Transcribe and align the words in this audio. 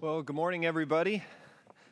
Well, 0.00 0.22
good 0.22 0.36
morning, 0.36 0.64
everybody. 0.64 1.24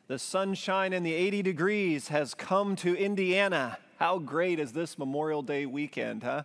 The 0.07 0.17
sunshine 0.17 0.93
and 0.93 1.05
the 1.05 1.13
80 1.13 1.41
degrees 1.41 2.07
has 2.07 2.33
come 2.33 2.77
to 2.77 2.95
Indiana. 2.95 3.79
How 3.99 4.17
great 4.17 4.61
is 4.61 4.71
this 4.71 4.97
Memorial 4.97 5.41
Day 5.41 5.65
weekend, 5.65 6.23
huh? 6.23 6.43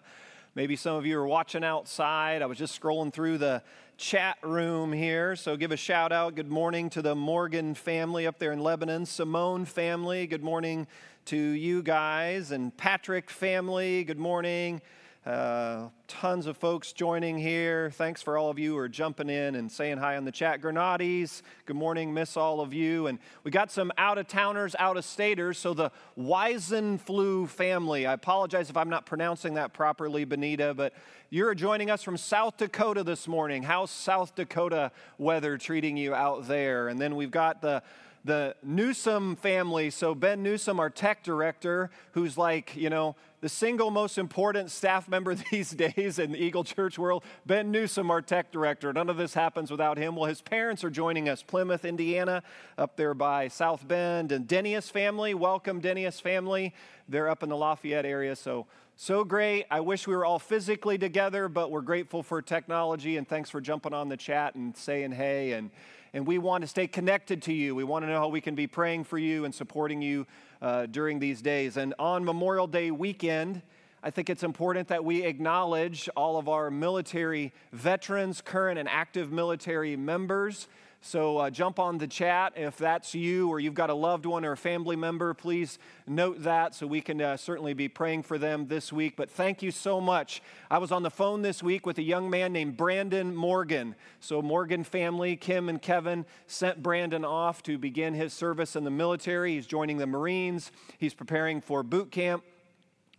Maybe 0.57 0.75
some 0.75 0.97
of 0.97 1.07
you 1.07 1.17
are 1.21 1.27
watching 1.27 1.63
outside. 1.63 2.43
I 2.43 2.47
was 2.47 2.59
just 2.59 2.83
scrolling 2.83 3.13
through 3.13 3.39
the 3.39 3.63
chat 3.97 4.39
room 4.43 4.93
here, 4.93 5.37
so 5.37 5.57
give 5.57 5.71
a 5.71 5.77
shout 5.77 6.11
out. 6.11 6.35
Good 6.35 6.51
morning 6.51 6.91
to 6.91 7.01
the 7.01 7.15
Morgan 7.15 7.77
family 7.77 8.27
up 8.27 8.41
there 8.41 8.51
in 8.51 8.59
Lebanon, 8.59 9.07
Simone 9.07 9.65
family. 9.65 10.27
Good 10.27 10.43
morning 10.43 10.89
to 11.27 11.37
you 11.37 11.85
guys, 11.85 12.51
and 12.51 12.77
Patrick 12.77 13.31
family. 13.31 14.03
Good 14.03 14.19
morning. 14.19 14.83
Uh, 15.25 15.89
tons 16.09 16.49
of 16.49 16.57
folks 16.57 16.93
joining 16.93 17.39
here. 17.39 17.93
Thanks 17.93 18.21
for 18.21 18.37
all 18.37 18.51
of 18.51 18.59
you 18.59 18.73
who 18.73 18.79
are 18.79 18.89
jumping 18.89 19.31
in 19.31 19.55
and 19.55 19.71
saying 19.71 19.99
hi 19.99 20.17
in 20.17 20.25
the 20.25 20.33
chat. 20.33 20.61
Grenades, 20.61 21.45
good 21.65 21.77
morning, 21.77 22.13
miss 22.13 22.37
all 22.37 22.61
of 22.61 22.75
you. 22.75 23.07
And 23.07 23.21
we 23.45 23.53
got 23.53 23.71
some 23.71 23.93
out 23.97 24.19
of 24.19 24.27
towners, 24.27 24.75
out 24.81 24.97
of 24.97 25.05
staters. 25.05 25.59
So 25.59 25.75
the 25.75 25.93
Weisenflu 26.19 27.49
family, 27.49 28.05
I 28.05 28.15
apologize 28.15 28.69
if 28.69 28.77
I'm 28.77 28.91
not 28.91 29.07
pronouncing 29.07 29.55
that 29.55 29.73
properly, 29.73 30.25
Benita, 30.25 30.75
but 30.75 30.93
you're 31.31 31.55
joining 31.55 31.89
us 31.89 32.03
from 32.03 32.17
South 32.17 32.57
Dakota 32.57 33.05
this 33.05 33.29
morning. 33.29 33.63
How's 33.63 33.93
South 33.93 34.35
Dakota 34.35 34.91
weather 35.19 35.57
treating 35.57 35.97
you 35.97 36.15
out 36.15 36.49
there? 36.49 36.89
And 36.89 37.01
then 37.01 37.15
we've 37.15 37.31
got 37.31 37.63
the 37.63 37.85
the 38.25 38.55
Newsom 38.63 39.37
family. 39.37 39.91
So, 39.91 40.15
Ben 40.15 40.43
Newsom, 40.43 40.79
our 40.79 40.91
tech 40.91 41.23
director, 41.23 41.91
who's 42.13 42.39
like, 42.39 42.77
you 42.77 42.91
know, 42.91 43.17
the 43.41 43.49
single 43.49 43.91
most 43.91 44.19
important 44.19 44.71
staff 44.71 45.09
member 45.09 45.35
these 45.51 45.71
days 45.71 46.19
in 46.19 46.33
the 46.33 46.39
Eagle 46.39 46.63
Church 46.63 46.99
world, 46.99 47.25
Ben 47.45 47.71
Newsom, 47.73 48.11
our 48.11 48.23
tech 48.23 48.53
director. 48.53 48.93
None 48.93 49.11
of 49.11 49.17
this 49.17 49.35
happens 49.35 49.71
without 49.71 49.99
him. 49.99 50.15
Well, 50.15 50.29
his 50.29 50.41
parents 50.41 50.85
are 50.85 50.91
joining 50.91 51.29
us, 51.29 51.43
Plymouth, 51.43 51.85
Indiana, 51.85 52.43
up 52.79 52.97
there 52.97 53.15
by 53.15 53.49
South 53.49 53.87
Bend. 53.87 54.31
And 54.31 54.47
Denius 54.47 54.89
family, 54.89 55.35
welcome, 55.35 55.81
Denius 55.81 56.21
family. 56.21 56.73
They're 57.09 57.29
up 57.29 57.43
in 57.43 57.49
the 57.49 57.57
Lafayette 57.57 58.07
area. 58.07 58.37
So, 58.37 58.67
so 58.95 59.25
great. 59.25 59.67
I 59.71 59.81
wish 59.81 60.07
we 60.07 60.15
were 60.15 60.25
all 60.25 60.39
physically 60.39 60.97
together, 60.97 61.49
but 61.49 61.73
we're 61.73 61.81
grateful 61.81 62.23
for 62.23 62.41
technology. 62.41 63.17
And 63.17 63.27
thanks 63.27 63.51
for 63.51 63.61
jumping 63.61 63.93
on 63.93 64.09
the 64.09 64.17
chat 64.17 64.55
and 64.55 64.77
saying 64.77 65.11
hey. 65.13 65.53
And 65.53 65.71
and 66.15 66.27
we 66.27 66.39
want 66.39 66.63
to 66.63 66.69
stay 66.69 66.87
connected 66.87 67.43
to 67.43 67.53
you. 67.53 67.75
We 67.75 67.85
want 67.85 68.05
to 68.05 68.09
know 68.09 68.19
how 68.19 68.29
we 68.29 68.41
can 68.41 68.55
be 68.55 68.67
praying 68.67 69.05
for 69.05 69.19
you 69.19 69.45
and 69.45 69.55
supporting 69.55 70.03
you 70.03 70.27
uh, 70.61 70.87
during 70.87 71.19
these 71.19 71.41
days. 71.41 71.77
And 71.77 71.95
on 71.99 72.25
Memorial 72.25 72.67
Day 72.67 72.91
weekend, 72.91 73.63
I 74.03 74.11
think 74.11 74.29
it's 74.29 74.43
important 74.43 74.89
that 74.89 75.05
we 75.05 75.23
acknowledge 75.23 76.09
all 76.17 76.37
of 76.37 76.49
our 76.49 76.71
military 76.71 77.53
veterans, 77.73 78.41
current 78.41 78.79
and 78.79 78.89
active 78.89 79.31
military 79.31 79.97
members. 79.97 80.67
So 81.05 81.39
uh, 81.39 81.51
jump 81.51 81.81
on 81.81 81.99
the 81.99 82.07
chat 82.07 82.53
if 82.55 82.77
that's 82.77 83.13
you 83.13 83.49
or 83.49 83.59
you've 83.59 83.75
got 83.75 83.91
a 83.91 83.95
loved 83.95 84.25
one 84.25 84.45
or 84.45 84.53
a 84.53 84.57
family 84.57 84.95
member. 84.95 85.35
Please 85.35 85.81
note 86.07 86.45
that 86.45 86.77
so 86.77 86.87
we 86.87 87.01
can 87.01 87.21
uh, 87.21 87.37
certainly 87.37 87.75
be 87.75 87.89
praying 87.89 88.23
for 88.23 88.39
them 88.39 88.69
this 88.69 88.93
week. 88.93 89.15
But 89.17 89.29
thank 89.29 89.63
you 89.63 89.73
so 89.73 90.01
much. 90.01 90.43
I 90.71 90.79
was 90.79 90.93
on 90.93 91.03
the 91.03 91.11
phone 91.11 91.43
this 91.43 91.61
week 91.61 91.87
with 91.87 91.99
a 91.99 92.03
young 92.03 92.31
man 92.31 92.53
named 92.53 92.77
Brandon 92.77 93.35
Morgan. 93.35 93.97
So, 94.21 94.41
Morgan 94.41 94.85
family, 94.85 95.35
Kim 95.35 95.69
and 95.69 95.83
Kevin, 95.83 96.25
sent 96.47 96.85
Brandon 96.85 97.25
off 97.25 97.65
to 97.65 97.79
begin 97.79 98.15
his 98.15 98.33
service 98.33 98.77
in 98.77 98.85
the 98.85 98.91
military. 98.91 99.55
He's 99.55 99.67
joining 99.67 99.99
the 99.99 100.07
Marines, 100.07 100.71
he's 100.99 101.15
preparing 101.15 101.61
for 101.61 101.83
boot 101.83 102.13
camp. 102.13 102.45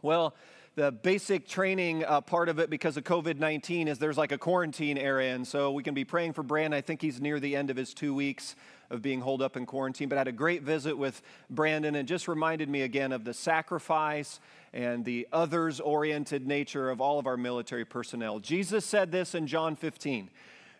Well, 0.01 0.35
the 0.75 0.91
basic 0.91 1.47
training 1.47 2.03
uh, 2.03 2.19
part 2.21 2.49
of 2.49 2.57
it 2.57 2.69
because 2.69 2.97
of 2.97 3.03
COVID 3.03 3.37
19 3.37 3.87
is 3.87 3.99
there's 3.99 4.17
like 4.17 4.31
a 4.31 4.37
quarantine 4.37 4.97
area. 4.97 5.35
And 5.35 5.47
so 5.47 5.71
we 5.71 5.83
can 5.83 5.93
be 5.93 6.03
praying 6.03 6.33
for 6.33 6.41
Brandon. 6.41 6.75
I 6.75 6.81
think 6.81 7.01
he's 7.01 7.21
near 7.21 7.39
the 7.39 7.55
end 7.55 7.69
of 7.69 7.77
his 7.77 7.93
two 7.93 8.13
weeks 8.13 8.55
of 8.89 9.01
being 9.01 9.21
holed 9.21 9.41
up 9.41 9.55
in 9.55 9.65
quarantine. 9.65 10.09
But 10.09 10.17
I 10.17 10.21
had 10.21 10.27
a 10.27 10.31
great 10.31 10.63
visit 10.63 10.97
with 10.97 11.21
Brandon 11.49 11.95
and 11.95 12.07
just 12.07 12.27
reminded 12.27 12.69
me 12.69 12.81
again 12.81 13.11
of 13.11 13.23
the 13.23 13.33
sacrifice 13.33 14.39
and 14.73 15.05
the 15.05 15.27
others 15.31 15.79
oriented 15.79 16.47
nature 16.47 16.89
of 16.89 16.99
all 16.99 17.19
of 17.19 17.27
our 17.27 17.37
military 17.37 17.85
personnel. 17.85 18.39
Jesus 18.39 18.83
said 18.83 19.11
this 19.11 19.35
in 19.35 19.45
John 19.45 19.75
15 19.75 20.29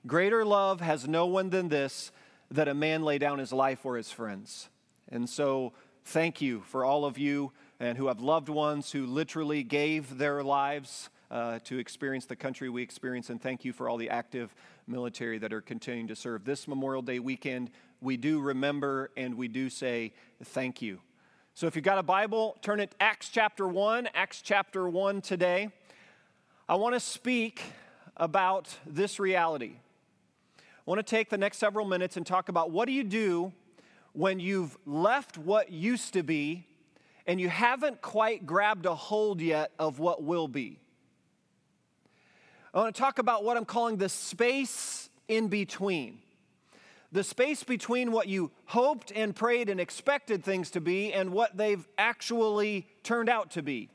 Greater 0.05 0.43
love 0.43 0.81
has 0.81 1.07
no 1.07 1.27
one 1.27 1.49
than 1.49 1.69
this, 1.69 2.11
that 2.51 2.67
a 2.67 2.73
man 2.73 3.03
lay 3.03 3.19
down 3.19 3.39
his 3.39 3.53
life 3.53 3.79
for 3.79 3.95
his 3.95 4.11
friends. 4.11 4.69
And 5.09 5.29
so, 5.29 5.71
thank 6.03 6.41
you 6.41 6.61
for 6.67 6.83
all 6.83 7.05
of 7.05 7.17
you 7.17 7.53
and 7.83 7.97
who 7.97 8.07
have 8.07 8.21
loved 8.21 8.47
ones 8.47 8.93
who 8.93 9.05
literally 9.05 9.61
gave 9.61 10.17
their 10.17 10.41
lives 10.41 11.09
uh, 11.29 11.59
to 11.65 11.77
experience 11.77 12.25
the 12.25 12.35
country 12.35 12.69
we 12.69 12.81
experience. 12.81 13.29
And 13.29 13.41
thank 13.41 13.65
you 13.65 13.73
for 13.73 13.89
all 13.89 13.97
the 13.97 14.09
active 14.09 14.55
military 14.87 15.37
that 15.39 15.51
are 15.51 15.59
continuing 15.59 16.07
to 16.07 16.15
serve. 16.15 16.45
This 16.45 16.65
Memorial 16.65 17.01
Day 17.01 17.19
weekend, 17.19 17.71
we 17.99 18.15
do 18.15 18.39
remember 18.39 19.11
and 19.17 19.35
we 19.35 19.49
do 19.49 19.69
say 19.69 20.13
thank 20.45 20.81
you. 20.81 20.99
So 21.55 21.67
if 21.67 21.75
you've 21.75 21.83
got 21.83 21.97
a 21.97 22.03
Bible, 22.03 22.57
turn 22.61 22.79
it 22.79 22.95
Acts 23.01 23.27
chapter 23.27 23.67
1, 23.67 24.07
Acts 24.13 24.41
chapter 24.41 24.87
1 24.87 25.19
today. 25.19 25.69
I 26.69 26.75
want 26.75 26.95
to 26.95 27.01
speak 27.01 27.63
about 28.15 28.77
this 28.85 29.19
reality. 29.19 29.73
I 30.57 30.61
want 30.85 30.99
to 30.99 31.03
take 31.03 31.29
the 31.29 31.37
next 31.37 31.57
several 31.57 31.85
minutes 31.85 32.15
and 32.15 32.25
talk 32.25 32.47
about 32.47 32.71
what 32.71 32.85
do 32.85 32.93
you 32.93 33.03
do 33.03 33.51
when 34.13 34.39
you've 34.39 34.77
left 34.85 35.37
what 35.37 35.69
used 35.69 36.13
to 36.13 36.23
be 36.23 36.65
and 37.25 37.39
you 37.39 37.49
haven't 37.49 38.01
quite 38.01 38.45
grabbed 38.45 38.85
a 38.85 38.95
hold 38.95 39.41
yet 39.41 39.71
of 39.79 39.99
what 39.99 40.23
will 40.23 40.47
be. 40.47 40.79
I 42.73 42.79
want 42.79 42.95
to 42.95 43.01
talk 43.01 43.19
about 43.19 43.43
what 43.43 43.55
I'm 43.55 43.65
calling 43.65 43.97
the 43.97 44.09
space 44.09 45.09
in 45.27 45.47
between. 45.47 46.19
The 47.11 47.23
space 47.23 47.63
between 47.63 48.11
what 48.11 48.27
you 48.27 48.51
hoped 48.65 49.11
and 49.15 49.35
prayed 49.35 49.69
and 49.69 49.79
expected 49.79 50.43
things 50.43 50.71
to 50.71 50.81
be 50.81 51.13
and 51.13 51.31
what 51.31 51.55
they've 51.55 51.87
actually 51.97 52.87
turned 53.03 53.29
out 53.29 53.51
to 53.51 53.61
be. 53.61 53.89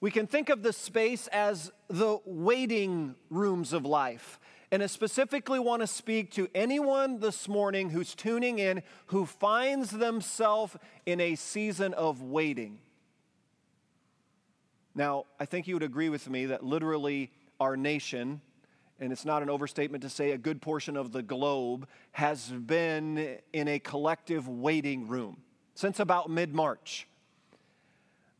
We 0.00 0.12
can 0.12 0.26
think 0.26 0.50
of 0.50 0.62
the 0.62 0.72
space 0.72 1.26
as 1.28 1.72
the 1.88 2.18
waiting 2.24 3.16
rooms 3.30 3.72
of 3.72 3.84
life. 3.84 4.38
And 4.70 4.82
I 4.82 4.86
specifically 4.86 5.58
want 5.58 5.82
to 5.82 5.86
speak 5.86 6.32
to 6.32 6.48
anyone 6.54 7.20
this 7.20 7.48
morning 7.48 7.90
who's 7.90 8.14
tuning 8.14 8.58
in 8.58 8.82
who 9.06 9.26
finds 9.26 9.90
themselves 9.90 10.76
in 11.06 11.20
a 11.20 11.34
season 11.34 11.94
of 11.94 12.22
waiting. 12.22 12.78
Now, 14.94 15.24
I 15.38 15.44
think 15.44 15.66
you 15.66 15.74
would 15.74 15.82
agree 15.82 16.08
with 16.08 16.28
me 16.28 16.46
that 16.46 16.64
literally 16.64 17.30
our 17.60 17.76
nation, 17.76 18.40
and 19.00 19.12
it's 19.12 19.24
not 19.24 19.42
an 19.42 19.50
overstatement 19.50 20.02
to 20.02 20.08
say 20.08 20.30
a 20.30 20.38
good 20.38 20.62
portion 20.62 20.96
of 20.96 21.12
the 21.12 21.22
globe, 21.22 21.88
has 22.12 22.48
been 22.48 23.38
in 23.52 23.68
a 23.68 23.78
collective 23.78 24.48
waiting 24.48 25.08
room 25.08 25.42
since 25.74 26.00
about 26.00 26.30
mid 26.30 26.54
March. 26.54 27.06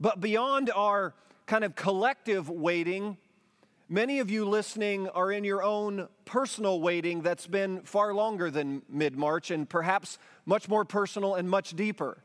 But 0.00 0.20
beyond 0.20 0.70
our 0.74 1.14
kind 1.46 1.64
of 1.64 1.74
collective 1.74 2.48
waiting, 2.48 3.16
Many 3.88 4.20
of 4.20 4.30
you 4.30 4.46
listening 4.46 5.10
are 5.10 5.30
in 5.30 5.44
your 5.44 5.62
own 5.62 6.08
personal 6.24 6.80
waiting 6.80 7.20
that's 7.20 7.46
been 7.46 7.82
far 7.82 8.14
longer 8.14 8.50
than 8.50 8.80
mid 8.88 9.14
March 9.14 9.50
and 9.50 9.68
perhaps 9.68 10.18
much 10.46 10.70
more 10.70 10.86
personal 10.86 11.34
and 11.34 11.50
much 11.50 11.76
deeper. 11.76 12.16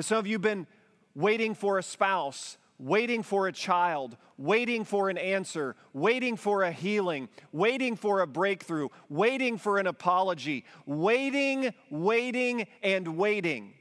Some 0.00 0.18
of 0.18 0.26
you 0.26 0.34
have 0.34 0.42
been 0.42 0.66
waiting 1.14 1.54
for 1.54 1.78
a 1.78 1.82
spouse, 1.82 2.58
waiting 2.76 3.22
for 3.22 3.46
a 3.46 3.52
child, 3.52 4.16
waiting 4.36 4.84
for 4.84 5.08
an 5.08 5.16
answer, 5.16 5.76
waiting 5.92 6.36
for 6.36 6.64
a 6.64 6.72
healing, 6.72 7.28
waiting 7.52 7.94
for 7.94 8.20
a 8.20 8.26
breakthrough, 8.26 8.88
waiting 9.08 9.58
for 9.58 9.78
an 9.78 9.86
apology, 9.86 10.64
waiting, 10.86 11.72
waiting, 11.88 12.66
and 12.82 13.16
waiting. 13.16 13.74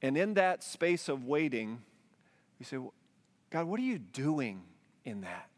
And 0.00 0.16
in 0.16 0.34
that 0.34 0.62
space 0.62 1.08
of 1.08 1.24
waiting, 1.24 1.82
you 2.60 2.64
say, 2.64 2.78
God, 3.50 3.66
what 3.66 3.78
are 3.78 3.84
you 3.84 3.98
doing 3.98 4.62
in 5.04 5.20
that? 5.20 5.48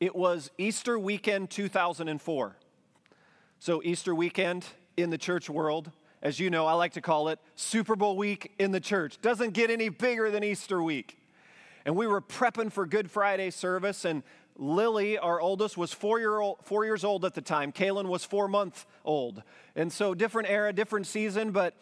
It 0.00 0.14
was 0.14 0.50
Easter 0.58 0.98
weekend 0.98 1.50
2004. 1.50 2.56
So, 3.58 3.80
Easter 3.84 4.14
weekend 4.14 4.66
in 4.96 5.10
the 5.10 5.18
church 5.18 5.48
world, 5.48 5.92
as 6.20 6.38
you 6.38 6.50
know, 6.50 6.66
I 6.66 6.72
like 6.74 6.92
to 6.94 7.00
call 7.00 7.28
it 7.28 7.38
Super 7.54 7.96
Bowl 7.96 8.16
week 8.16 8.52
in 8.58 8.72
the 8.72 8.80
church. 8.80 9.20
Doesn't 9.22 9.52
get 9.52 9.70
any 9.70 9.88
bigger 9.88 10.30
than 10.30 10.44
Easter 10.44 10.82
week. 10.82 11.18
And 11.84 11.96
we 11.96 12.06
were 12.06 12.20
prepping 12.20 12.70
for 12.70 12.84
Good 12.86 13.10
Friday 13.10 13.50
service, 13.50 14.04
and 14.04 14.22
Lily, 14.56 15.18
our 15.18 15.40
oldest, 15.40 15.78
was 15.78 15.92
four, 15.92 16.18
year 16.18 16.38
old, 16.38 16.58
four 16.64 16.84
years 16.84 17.04
old 17.04 17.24
at 17.24 17.34
the 17.34 17.40
time. 17.40 17.72
Kaylin 17.72 18.06
was 18.06 18.24
four 18.24 18.46
months 18.46 18.84
old. 19.04 19.42
And 19.74 19.92
so, 19.92 20.14
different 20.14 20.50
era, 20.50 20.72
different 20.72 21.06
season, 21.06 21.50
but 21.50 21.74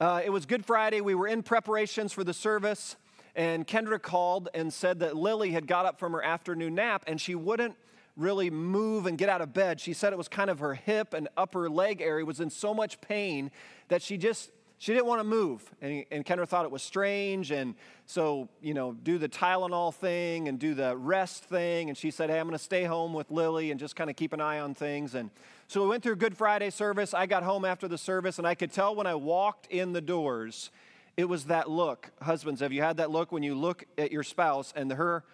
uh, 0.00 0.20
it 0.24 0.30
was 0.30 0.46
Good 0.46 0.64
Friday. 0.64 1.00
We 1.00 1.14
were 1.14 1.26
in 1.26 1.42
preparations 1.42 2.12
for 2.12 2.24
the 2.24 2.34
service. 2.34 2.96
And 3.34 3.66
Kendra 3.66 4.00
called 4.00 4.48
and 4.54 4.72
said 4.72 5.00
that 5.00 5.14
Lily 5.14 5.52
had 5.52 5.66
got 5.66 5.84
up 5.84 5.98
from 5.98 6.12
her 6.12 6.24
afternoon 6.24 6.74
nap 6.74 7.04
and 7.06 7.20
she 7.20 7.34
wouldn't 7.34 7.76
really 8.16 8.48
move 8.48 9.04
and 9.04 9.18
get 9.18 9.28
out 9.28 9.42
of 9.42 9.52
bed. 9.52 9.78
She 9.78 9.92
said 9.92 10.14
it 10.14 10.16
was 10.16 10.28
kind 10.28 10.48
of 10.48 10.58
her 10.60 10.72
hip 10.72 11.12
and 11.12 11.28
upper 11.36 11.68
leg 11.68 12.00
area 12.00 12.24
was 12.24 12.40
in 12.40 12.48
so 12.48 12.72
much 12.72 12.98
pain 13.02 13.50
that 13.88 14.00
she 14.00 14.16
just 14.16 14.50
she 14.78 14.92
didn't 14.92 15.06
want 15.06 15.20
to 15.20 15.24
move. 15.24 15.70
And, 15.80 16.04
and 16.10 16.24
Kendra 16.24 16.46
thought 16.46 16.64
it 16.66 16.70
was 16.70 16.82
strange. 16.82 17.50
And 17.50 17.74
so, 18.04 18.48
you 18.60 18.74
know, 18.74 18.92
do 18.92 19.16
the 19.16 19.28
Tylenol 19.28 19.94
thing 19.94 20.48
and 20.48 20.58
do 20.58 20.74
the 20.74 20.96
rest 20.96 21.44
thing. 21.44 21.88
And 21.88 21.96
she 21.96 22.10
said, 22.10 22.28
hey, 22.28 22.38
I'm 22.38 22.46
going 22.46 22.58
to 22.58 22.62
stay 22.62 22.84
home 22.84 23.14
with 23.14 23.30
Lily 23.30 23.70
and 23.70 23.80
just 23.80 23.96
kind 23.96 24.10
of 24.10 24.16
keep 24.16 24.34
an 24.34 24.40
eye 24.40 24.60
on 24.60 24.74
things. 24.74 25.14
And 25.14 25.30
so 25.68 25.82
we 25.82 25.88
went 25.88 26.02
through 26.02 26.16
Good 26.16 26.36
Friday 26.36 26.70
service. 26.70 27.12
I 27.12 27.26
got 27.26 27.42
home 27.42 27.64
after 27.64 27.88
the 27.88 27.98
service, 27.98 28.38
and 28.38 28.46
I 28.46 28.54
could 28.54 28.70
tell 28.70 28.94
when 28.94 29.06
I 29.06 29.16
walked 29.16 29.66
in 29.66 29.92
the 29.92 30.00
doors, 30.00 30.70
it 31.16 31.24
was 31.24 31.46
that 31.46 31.68
look. 31.68 32.10
Husbands, 32.22 32.60
have 32.60 32.72
you 32.72 32.82
had 32.82 32.98
that 32.98 33.10
look 33.10 33.32
when 33.32 33.42
you 33.42 33.54
look 33.54 33.84
at 33.98 34.12
your 34.12 34.22
spouse 34.22 34.72
and 34.76 34.92
her 34.92 35.24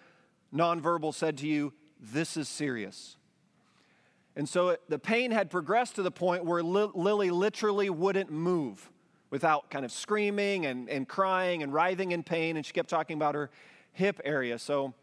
nonverbal 0.53 1.13
said 1.13 1.37
to 1.39 1.47
you, 1.47 1.73
This 1.99 2.35
is 2.35 2.49
serious? 2.49 3.17
And 4.35 4.49
so 4.49 4.69
it, 4.69 4.81
the 4.89 4.97
pain 4.97 5.29
had 5.29 5.51
progressed 5.51 5.95
to 5.95 6.01
the 6.01 6.11
point 6.11 6.45
where 6.45 6.63
Li- 6.63 6.91
Lily 6.95 7.29
literally 7.29 7.91
wouldn't 7.91 8.31
move 8.31 8.89
without 9.29 9.69
kind 9.69 9.85
of 9.85 9.91
screaming 9.91 10.65
and, 10.65 10.89
and 10.89 11.07
crying 11.07 11.61
and 11.61 11.71
writhing 11.71 12.11
in 12.11 12.23
pain. 12.23 12.57
And 12.57 12.65
she 12.65 12.73
kept 12.73 12.89
talking 12.89 13.15
about 13.15 13.35
her 13.35 13.51
hip 13.91 14.19
area. 14.25 14.57
So 14.57 14.95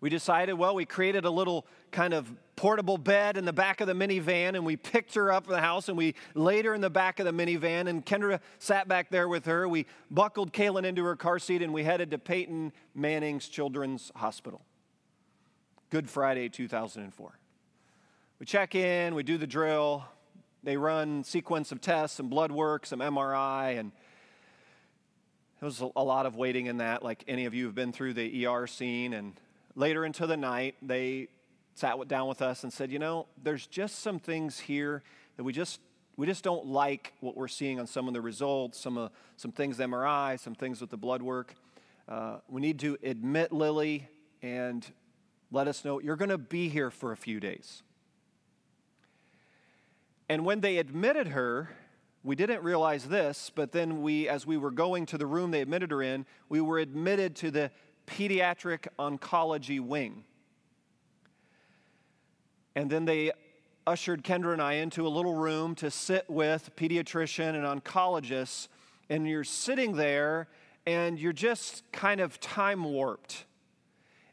we 0.00 0.08
decided, 0.08 0.54
well, 0.54 0.74
we 0.74 0.86
created 0.86 1.26
a 1.26 1.30
little 1.30 1.66
kind 1.90 2.14
of 2.14 2.32
portable 2.56 2.98
bed 2.98 3.36
in 3.36 3.44
the 3.44 3.52
back 3.52 3.80
of 3.80 3.86
the 3.86 3.92
minivan 3.92 4.54
and 4.54 4.64
we 4.64 4.76
picked 4.76 5.14
her 5.14 5.32
up 5.32 5.46
in 5.46 5.52
the 5.52 5.60
house 5.60 5.88
and 5.88 5.98
we 5.98 6.14
laid 6.34 6.64
her 6.64 6.74
in 6.74 6.80
the 6.80 6.90
back 6.90 7.18
of 7.18 7.26
the 7.26 7.32
minivan 7.32 7.88
and 7.88 8.04
Kendra 8.06 8.40
sat 8.58 8.88
back 8.88 9.10
there 9.10 9.28
with 9.28 9.46
her. 9.46 9.68
We 9.68 9.86
buckled 10.10 10.52
Kaylin 10.52 10.84
into 10.84 11.04
her 11.04 11.16
car 11.16 11.38
seat 11.38 11.62
and 11.62 11.72
we 11.72 11.84
headed 11.84 12.10
to 12.12 12.18
Peyton 12.18 12.72
Manning's 12.94 13.48
Children's 13.48 14.12
Hospital. 14.16 14.62
Good 15.90 16.08
Friday, 16.08 16.48
2004. 16.48 17.38
We 18.38 18.46
check 18.46 18.74
in, 18.74 19.14
we 19.14 19.22
do 19.22 19.38
the 19.38 19.46
drill, 19.46 20.04
they 20.62 20.76
run 20.76 21.24
sequence 21.24 21.72
of 21.72 21.80
tests, 21.80 22.16
some 22.16 22.28
blood 22.28 22.50
work, 22.50 22.86
some 22.86 23.00
MRI, 23.00 23.78
and 23.78 23.92
there 25.60 25.66
was 25.66 25.80
a 25.80 26.02
lot 26.02 26.26
of 26.26 26.36
waiting 26.36 26.66
in 26.66 26.78
that, 26.78 27.02
like 27.02 27.24
any 27.28 27.44
of 27.44 27.54
you 27.54 27.66
have 27.66 27.74
been 27.74 27.92
through 27.92 28.14
the 28.14 28.46
ER 28.46 28.66
scene. 28.66 29.14
And 29.14 29.34
later 29.74 30.04
into 30.04 30.26
the 30.26 30.36
night, 30.36 30.74
they 30.82 31.28
sat 31.74 32.08
down 32.08 32.28
with 32.28 32.42
us 32.42 32.62
and 32.62 32.72
said, 32.72 32.90
you 32.90 32.98
know, 32.98 33.26
there's 33.42 33.66
just 33.66 34.00
some 34.00 34.18
things 34.18 34.60
here 34.60 35.02
that 35.36 35.44
we 35.44 35.52
just 35.52 35.80
we 36.16 36.26
just 36.26 36.44
don't 36.44 36.66
like 36.66 37.12
what 37.20 37.36
we're 37.36 37.48
seeing 37.48 37.80
on 37.80 37.88
some 37.88 38.06
of 38.06 38.14
the 38.14 38.20
results, 38.20 38.78
some 38.78 38.96
of 38.96 39.10
some 39.36 39.50
things 39.50 39.78
MRI, 39.78 40.38
some 40.38 40.54
things 40.54 40.80
with 40.80 40.90
the 40.90 40.96
blood 40.96 41.22
work. 41.22 41.54
Uh, 42.08 42.36
we 42.48 42.60
need 42.60 42.78
to 42.80 42.96
admit 43.02 43.52
Lily 43.52 44.08
and 44.42 44.86
let 45.50 45.66
us 45.66 45.84
know 45.84 46.00
you're 46.00 46.16
going 46.16 46.28
to 46.28 46.38
be 46.38 46.68
here 46.68 46.90
for 46.90 47.10
a 47.10 47.16
few 47.16 47.40
days. 47.40 47.82
And 50.28 50.44
when 50.44 50.60
they 50.60 50.78
admitted 50.78 51.28
her, 51.28 51.70
we 52.22 52.36
didn't 52.36 52.62
realize 52.62 53.04
this, 53.04 53.50
but 53.54 53.72
then 53.72 54.00
we, 54.00 54.28
as 54.28 54.46
we 54.46 54.56
were 54.56 54.70
going 54.70 55.06
to 55.06 55.18
the 55.18 55.26
room 55.26 55.50
they 55.50 55.60
admitted 55.60 55.90
her 55.90 56.00
in, 56.00 56.24
we 56.48 56.60
were 56.60 56.78
admitted 56.78 57.36
to 57.36 57.50
the 57.50 57.70
pediatric 58.06 58.86
oncology 58.98 59.80
wing. 59.80 60.24
And 62.74 62.90
then 62.90 63.04
they 63.04 63.32
ushered 63.86 64.24
Kendra 64.24 64.52
and 64.52 64.62
I 64.62 64.74
into 64.74 65.06
a 65.06 65.08
little 65.08 65.34
room 65.34 65.74
to 65.76 65.90
sit 65.90 66.28
with 66.28 66.74
pediatrician 66.76 67.54
and 67.54 67.82
oncologists, 67.82 68.68
and 69.08 69.28
you're 69.28 69.44
sitting 69.44 69.96
there 69.96 70.48
and 70.86 71.18
you're 71.18 71.32
just 71.32 71.82
kind 71.92 72.20
of 72.20 72.40
time 72.40 72.84
warped. 72.84 73.44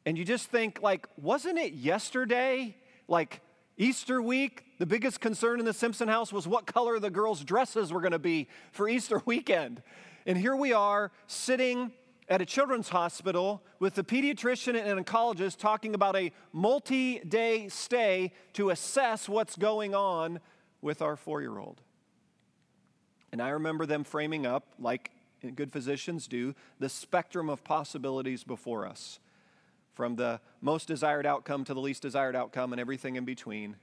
And 0.05 0.17
you 0.17 0.25
just 0.25 0.47
think, 0.47 0.81
like, 0.81 1.07
wasn't 1.17 1.59
it 1.59 1.73
yesterday? 1.73 2.75
Like, 3.07 3.41
Easter 3.77 4.21
week, 4.21 4.65
the 4.79 4.85
biggest 4.85 5.21
concern 5.21 5.59
in 5.59 5.65
the 5.65 5.73
Simpson 5.73 6.07
house 6.07 6.33
was 6.33 6.47
what 6.47 6.65
color 6.65 6.99
the 6.99 7.09
girls' 7.09 7.43
dresses 7.43 7.93
were 7.93 8.01
going 8.01 8.11
to 8.11 8.19
be 8.19 8.47
for 8.71 8.89
Easter 8.89 9.21
weekend. 9.25 9.81
And 10.25 10.37
here 10.37 10.55
we 10.55 10.73
are 10.73 11.11
sitting 11.27 11.91
at 12.31 12.41
a 12.41 12.45
children's 12.45 12.87
hospital 12.87 13.61
with 13.79 13.95
the 13.95 14.05
pediatrician 14.05 14.69
and 14.69 14.87
an 14.87 15.03
oncologist 15.03 15.57
talking 15.57 15.93
about 15.93 16.15
a 16.15 16.31
multi 16.53 17.19
day 17.19 17.67
stay 17.67 18.31
to 18.53 18.69
assess 18.69 19.27
what's 19.27 19.57
going 19.57 19.93
on 19.93 20.39
with 20.81 21.01
our 21.01 21.17
four 21.17 21.41
year 21.41 21.59
old. 21.59 21.81
And 23.33 23.41
I 23.41 23.49
remember 23.49 23.85
them 23.85 24.05
framing 24.05 24.45
up, 24.45 24.73
like 24.79 25.11
good 25.55 25.73
physicians 25.73 26.25
do, 26.25 26.55
the 26.79 26.87
spectrum 26.87 27.49
of 27.49 27.65
possibilities 27.65 28.45
before 28.45 28.87
us 28.87 29.19
from 29.93 30.15
the 30.15 30.39
most 30.61 30.87
desired 30.87 31.25
outcome 31.25 31.65
to 31.65 31.73
the 31.73 31.81
least 31.81 32.01
desired 32.01 32.35
outcome 32.35 32.71
and 32.71 32.79
everything 32.79 33.17
in 33.17 33.25
between. 33.25 33.75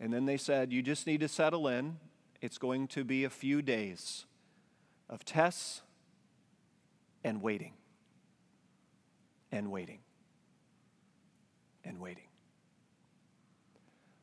And 0.00 0.12
then 0.12 0.26
they 0.26 0.36
said, 0.36 0.72
You 0.72 0.82
just 0.82 1.06
need 1.06 1.20
to 1.20 1.28
settle 1.28 1.68
in. 1.68 1.98
It's 2.40 2.58
going 2.58 2.88
to 2.88 3.04
be 3.04 3.22
a 3.22 3.30
few 3.30 3.62
days 3.62 4.26
of 5.08 5.24
tests 5.24 5.82
and 7.22 7.40
waiting, 7.40 7.74
and 9.52 9.70
waiting, 9.70 10.00
and 11.84 12.00
waiting. 12.00 12.24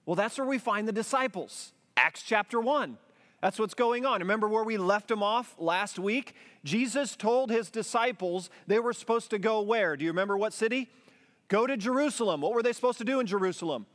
Well, 0.05 0.15
that's 0.15 0.37
where 0.37 0.47
we 0.47 0.57
find 0.57 0.87
the 0.87 0.91
disciples. 0.91 1.71
Acts 1.95 2.23
chapter 2.23 2.59
1. 2.59 2.97
That's 3.41 3.59
what's 3.59 3.73
going 3.73 4.05
on. 4.05 4.19
Remember 4.19 4.49
where 4.49 4.63
we 4.63 4.77
left 4.77 5.07
them 5.07 5.23
off 5.23 5.55
last 5.59 5.97
week? 5.97 6.33
Jesus 6.65 7.15
told 7.15 7.51
his 7.51 7.69
disciples 7.69 8.49
they 8.67 8.79
were 8.79 8.91
supposed 8.91 9.29
to 9.29 9.39
go 9.39 9.61
where? 9.61 9.95
Do 9.95 10.03
you 10.03 10.11
remember 10.11 10.35
what 10.35 10.51
city? 10.51 10.89
Go 11.47 11.65
to 11.65 11.77
Jerusalem. 11.77 12.41
What 12.41 12.53
were 12.53 12.63
they 12.63 12.73
supposed 12.73 12.97
to 12.97 13.05
do 13.05 13.19
in 13.19 13.27
Jerusalem? 13.27 13.85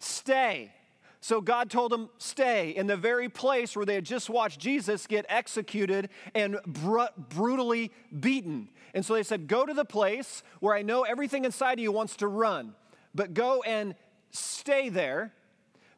Stay. 0.00 0.72
So 1.20 1.42
God 1.42 1.70
told 1.70 1.92
them, 1.92 2.08
stay 2.16 2.70
in 2.70 2.86
the 2.86 2.96
very 2.96 3.28
place 3.28 3.76
where 3.76 3.84
they 3.84 3.94
had 3.94 4.04
just 4.04 4.30
watched 4.30 4.58
Jesus 4.58 5.06
get 5.06 5.26
executed 5.28 6.08
and 6.34 6.58
br- 6.66 7.12
brutally 7.16 7.92
beaten. 8.18 8.70
And 8.94 9.04
so 9.04 9.14
they 9.14 9.22
said, 9.22 9.46
Go 9.46 9.66
to 9.66 9.74
the 9.74 9.84
place 9.84 10.42
where 10.60 10.74
I 10.74 10.80
know 10.80 11.02
everything 11.02 11.44
inside 11.44 11.74
of 11.74 11.80
you 11.80 11.92
wants 11.92 12.16
to 12.16 12.26
run, 12.26 12.74
but 13.14 13.34
go 13.34 13.62
and 13.62 13.94
stay 14.30 14.88
there 14.88 15.34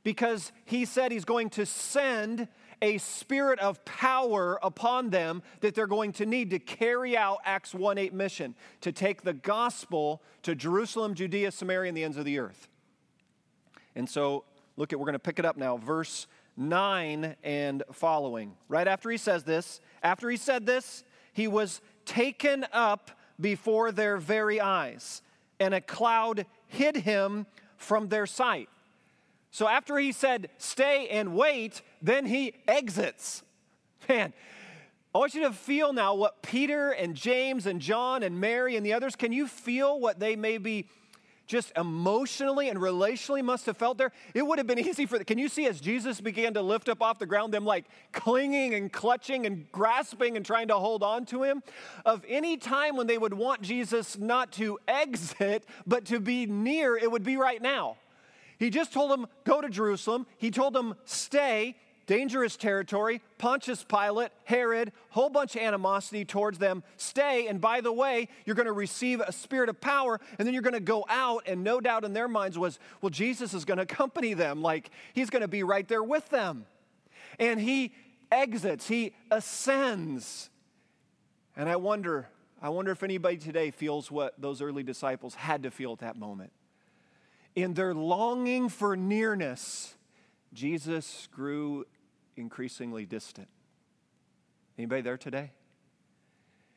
because 0.03 0.51
he 0.65 0.85
said 0.85 1.13
he's 1.13 1.25
going 1.25 1.51
to 1.51 1.67
send 1.67 2.49
a 2.83 2.99
spirit 2.99 3.61
of 3.61 3.85
power 3.85 4.59
upon 4.61 5.11
them 5.11 5.41
that 5.61 5.77
they're 5.77 5.87
going 5.87 6.13
to 6.13 6.27
need 6.27 6.51
to 6.51 6.59
carry 6.59 7.17
out 7.17 7.39
Acts 7.45 7.73
1 7.73 7.97
8 7.97 8.13
mission, 8.13 8.57
to 8.81 8.91
take 8.91 9.23
the 9.23 9.33
gospel 9.33 10.21
to 10.43 10.57
Jerusalem, 10.57 11.15
Judea, 11.15 11.53
Samaria, 11.53 11.91
and 11.91 11.97
the 11.97 12.03
ends 12.03 12.17
of 12.17 12.25
the 12.25 12.41
earth. 12.41 12.69
And 13.95 14.11
so, 14.11 14.45
look 14.77 14.93
at, 14.93 14.99
we're 14.99 15.07
going 15.07 15.15
to 15.15 15.19
pick 15.19 15.39
it 15.39 15.45
up 15.45 15.57
now, 15.57 15.77
verse 15.77 16.27
9 16.57 17.37
and 17.43 17.83
following. 17.93 18.55
Right 18.69 18.87
after 18.87 19.11
he 19.11 19.17
says 19.17 19.45
this, 19.45 19.81
after 20.03 20.29
he 20.31 20.37
said 20.37 20.67
this, 20.67 21.05
he 21.33 21.49
was 21.49 21.81
taken 22.05 22.67
up 22.73 23.11
before 23.41 23.93
their 23.93 24.19
very 24.19 24.61
eyes, 24.61 25.23
and 25.59 25.75
a 25.75 25.81
cloud 25.81 26.47
hid 26.69 26.97
him 26.97 27.47
from 27.77 28.09
their 28.09 28.27
sight. 28.27 28.69
So 29.51 29.69
after 29.69 29.99
he 29.99 30.13
said, 30.13 30.49
stay 30.59 31.09
and 31.09 31.35
wait, 31.35 31.83
then 32.01 32.27
he 32.27 32.55
exits. 32.67 33.43
Man, 34.09 34.33
I 35.15 35.19
want 35.19 35.35
you 35.35 35.43
to 35.43 35.53
feel 35.53 35.93
now 35.93 36.15
what 36.15 36.43
Peter 36.43 36.91
and 36.91 37.15
James 37.15 37.67
and 37.67 37.81
John 37.81 38.23
and 38.23 38.41
Mary 38.41 38.77
and 38.77 38.87
the 38.87 38.95
others, 38.95 39.15
can 39.15 39.31
you 39.31 39.47
feel 39.47 40.01
what 40.01 40.19
they 40.19 40.37
maybe 40.37 40.89
just 41.53 41.71
emotionally 41.77 42.71
and 42.71 42.79
relationally 42.79 43.45
must 43.45 43.67
have 43.67 43.77
felt 43.77 43.99
there? 43.99 44.11
It 44.33 44.41
would 44.41 44.57
have 44.59 44.67
been 44.67 44.79
easy 44.89 45.05
for, 45.05 45.23
can 45.23 45.39
you 45.39 45.49
see 45.49 45.67
as 45.67 45.81
Jesus 45.81 46.19
began 46.21 46.55
to 46.55 46.63
lift 46.63 46.89
up 46.89 47.03
off 47.03 47.19
the 47.19 47.27
ground, 47.27 47.53
them 47.53 47.67
like 47.67 47.85
clinging 48.13 48.73
and 48.75 48.91
clutching 48.91 49.45
and 49.45 49.71
grasping 49.71 50.39
and 50.39 50.47
trying 50.47 50.69
to 50.69 50.75
hold 50.75 51.03
on 51.03 51.27
to 51.27 51.43
him? 51.43 51.63
Of 52.07 52.25
any 52.27 52.57
time 52.57 52.97
when 52.97 53.07
they 53.07 53.19
would 53.19 53.35
want 53.35 53.61
Jesus 53.61 54.17
not 54.19 54.51
to 54.53 54.79
exit, 54.89 55.67
but 55.87 56.07
to 56.07 56.19
be 56.19 56.47
near, 56.47 56.97
it 56.97 57.11
would 57.13 57.23
be 57.23 57.37
right 57.37 57.61
now. 57.61 57.99
He 58.59 58.71
just 58.71 58.93
told 58.93 59.11
them, 59.11 59.27
go 59.45 59.61
to 59.61 59.69
Jerusalem. 59.69 60.27
He 60.39 60.51
told 60.51 60.73
them, 60.73 60.95
stay, 61.05 61.77
dangerous 62.07 62.57
territory, 62.57 63.21
Pontius 63.39 63.85
Pilate, 63.85 64.31
Herod, 64.45 64.93
whole 65.11 65.31
bunch 65.31 65.57
of 65.57 65.63
animosity 65.63 66.25
towards 66.25 66.59
them. 66.59 66.83
Stay, 66.97 67.47
and 67.47 67.61
by 67.61 67.81
the 67.81 67.93
way, 67.93 68.29
you're 68.45 68.57
going 68.57 68.67
to 68.67 68.73
receive 68.73 69.21
a 69.21 69.33
spirit 69.33 69.69
of 69.69 69.81
power, 69.81 70.21
and 70.39 70.47
then 70.47 70.53
you're 70.53 70.63
going 70.63 70.75
to 70.75 70.81
go 70.81 71.05
out, 71.09 71.45
and 71.47 71.63
no 71.63 71.81
doubt 71.81 72.05
in 72.05 72.13
their 72.13 72.29
minds 72.29 72.59
was, 72.59 72.79
well, 73.01 73.11
Jesus 73.11 73.55
is 73.55 73.65
going 73.65 73.79
to 73.79 73.85
accompany 73.85 74.35
them. 74.35 74.63
Like, 74.63 74.91
he's 75.13 75.31
going 75.31 75.43
to 75.43 75.49
be 75.49 75.63
right 75.63 75.87
there 75.87 76.03
with 76.03 76.29
them. 76.29 76.67
And 77.39 77.61
he 77.61 77.93
exits, 78.31 78.89
he 78.89 79.15
ascends. 79.31 80.51
And 81.57 81.69
I 81.69 81.77
wonder, 81.77 82.29
I 82.61 82.69
wonder 82.69 82.91
if 82.91 83.03
anybody 83.03 83.37
today 83.37 83.71
feels 83.71 84.11
what 84.11 84.41
those 84.41 84.63
early 84.63 84.83
disciples 84.83 85.35
had 85.35 85.63
to 85.65 85.71
feel 85.71 85.93
at 85.93 85.99
that 86.01 86.17
moment 86.17 86.53
in 87.55 87.75
their 87.75 87.95
longing 87.95 88.69
for 88.69 88.97
nearness, 88.97 89.95
Jesus 90.53 91.29
grew 91.33 91.87
increasingly 92.37 93.07
distant. 93.07 93.49
Anybody 94.79 95.03
there 95.03 95.19
today? 95.19 95.53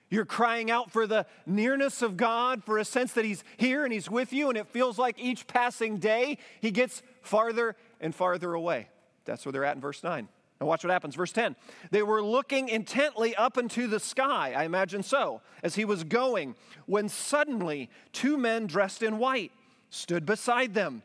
You're 0.09 0.25
crying 0.25 0.69
out 0.69 0.91
for 0.91 1.07
the 1.07 1.25
nearness 1.45 2.01
of 2.01 2.15
God, 2.15 2.63
for 2.63 2.77
a 2.77 2.85
sense 2.85 3.13
that 3.13 3.25
He's 3.25 3.43
here 3.57 3.83
and 3.83 3.91
He's 3.91 4.09
with 4.09 4.31
you, 4.31 4.49
and 4.49 4.57
it 4.57 4.67
feels 4.67 4.99
like 4.99 5.19
each 5.19 5.47
passing 5.47 5.97
day 5.97 6.37
He 6.61 6.71
gets 6.71 7.01
farther 7.21 7.75
and 7.99 8.13
farther 8.13 8.53
away. 8.53 8.87
That's 9.25 9.45
where 9.45 9.51
they're 9.51 9.65
at 9.65 9.75
in 9.75 9.81
verse 9.81 10.03
9. 10.03 10.27
Now, 10.61 10.67
watch 10.67 10.83
what 10.83 10.91
happens. 10.91 11.15
Verse 11.15 11.33
10. 11.33 11.55
They 11.91 12.03
were 12.03 12.21
looking 12.21 12.69
intently 12.69 13.35
up 13.35 13.57
into 13.57 13.87
the 13.87 13.99
sky, 13.99 14.53
I 14.55 14.63
imagine 14.63 15.03
so, 15.03 15.41
as 15.63 15.75
he 15.75 15.83
was 15.83 16.03
going, 16.03 16.55
when 16.85 17.09
suddenly 17.09 17.89
two 18.13 18.37
men 18.37 18.67
dressed 18.67 19.03
in 19.03 19.17
white 19.17 19.51
stood 19.89 20.25
beside 20.25 20.73
them. 20.73 21.01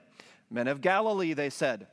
Men 0.51 0.69
of 0.69 0.81
Galilee, 0.81 1.33
they 1.33 1.51
said, 1.51 1.87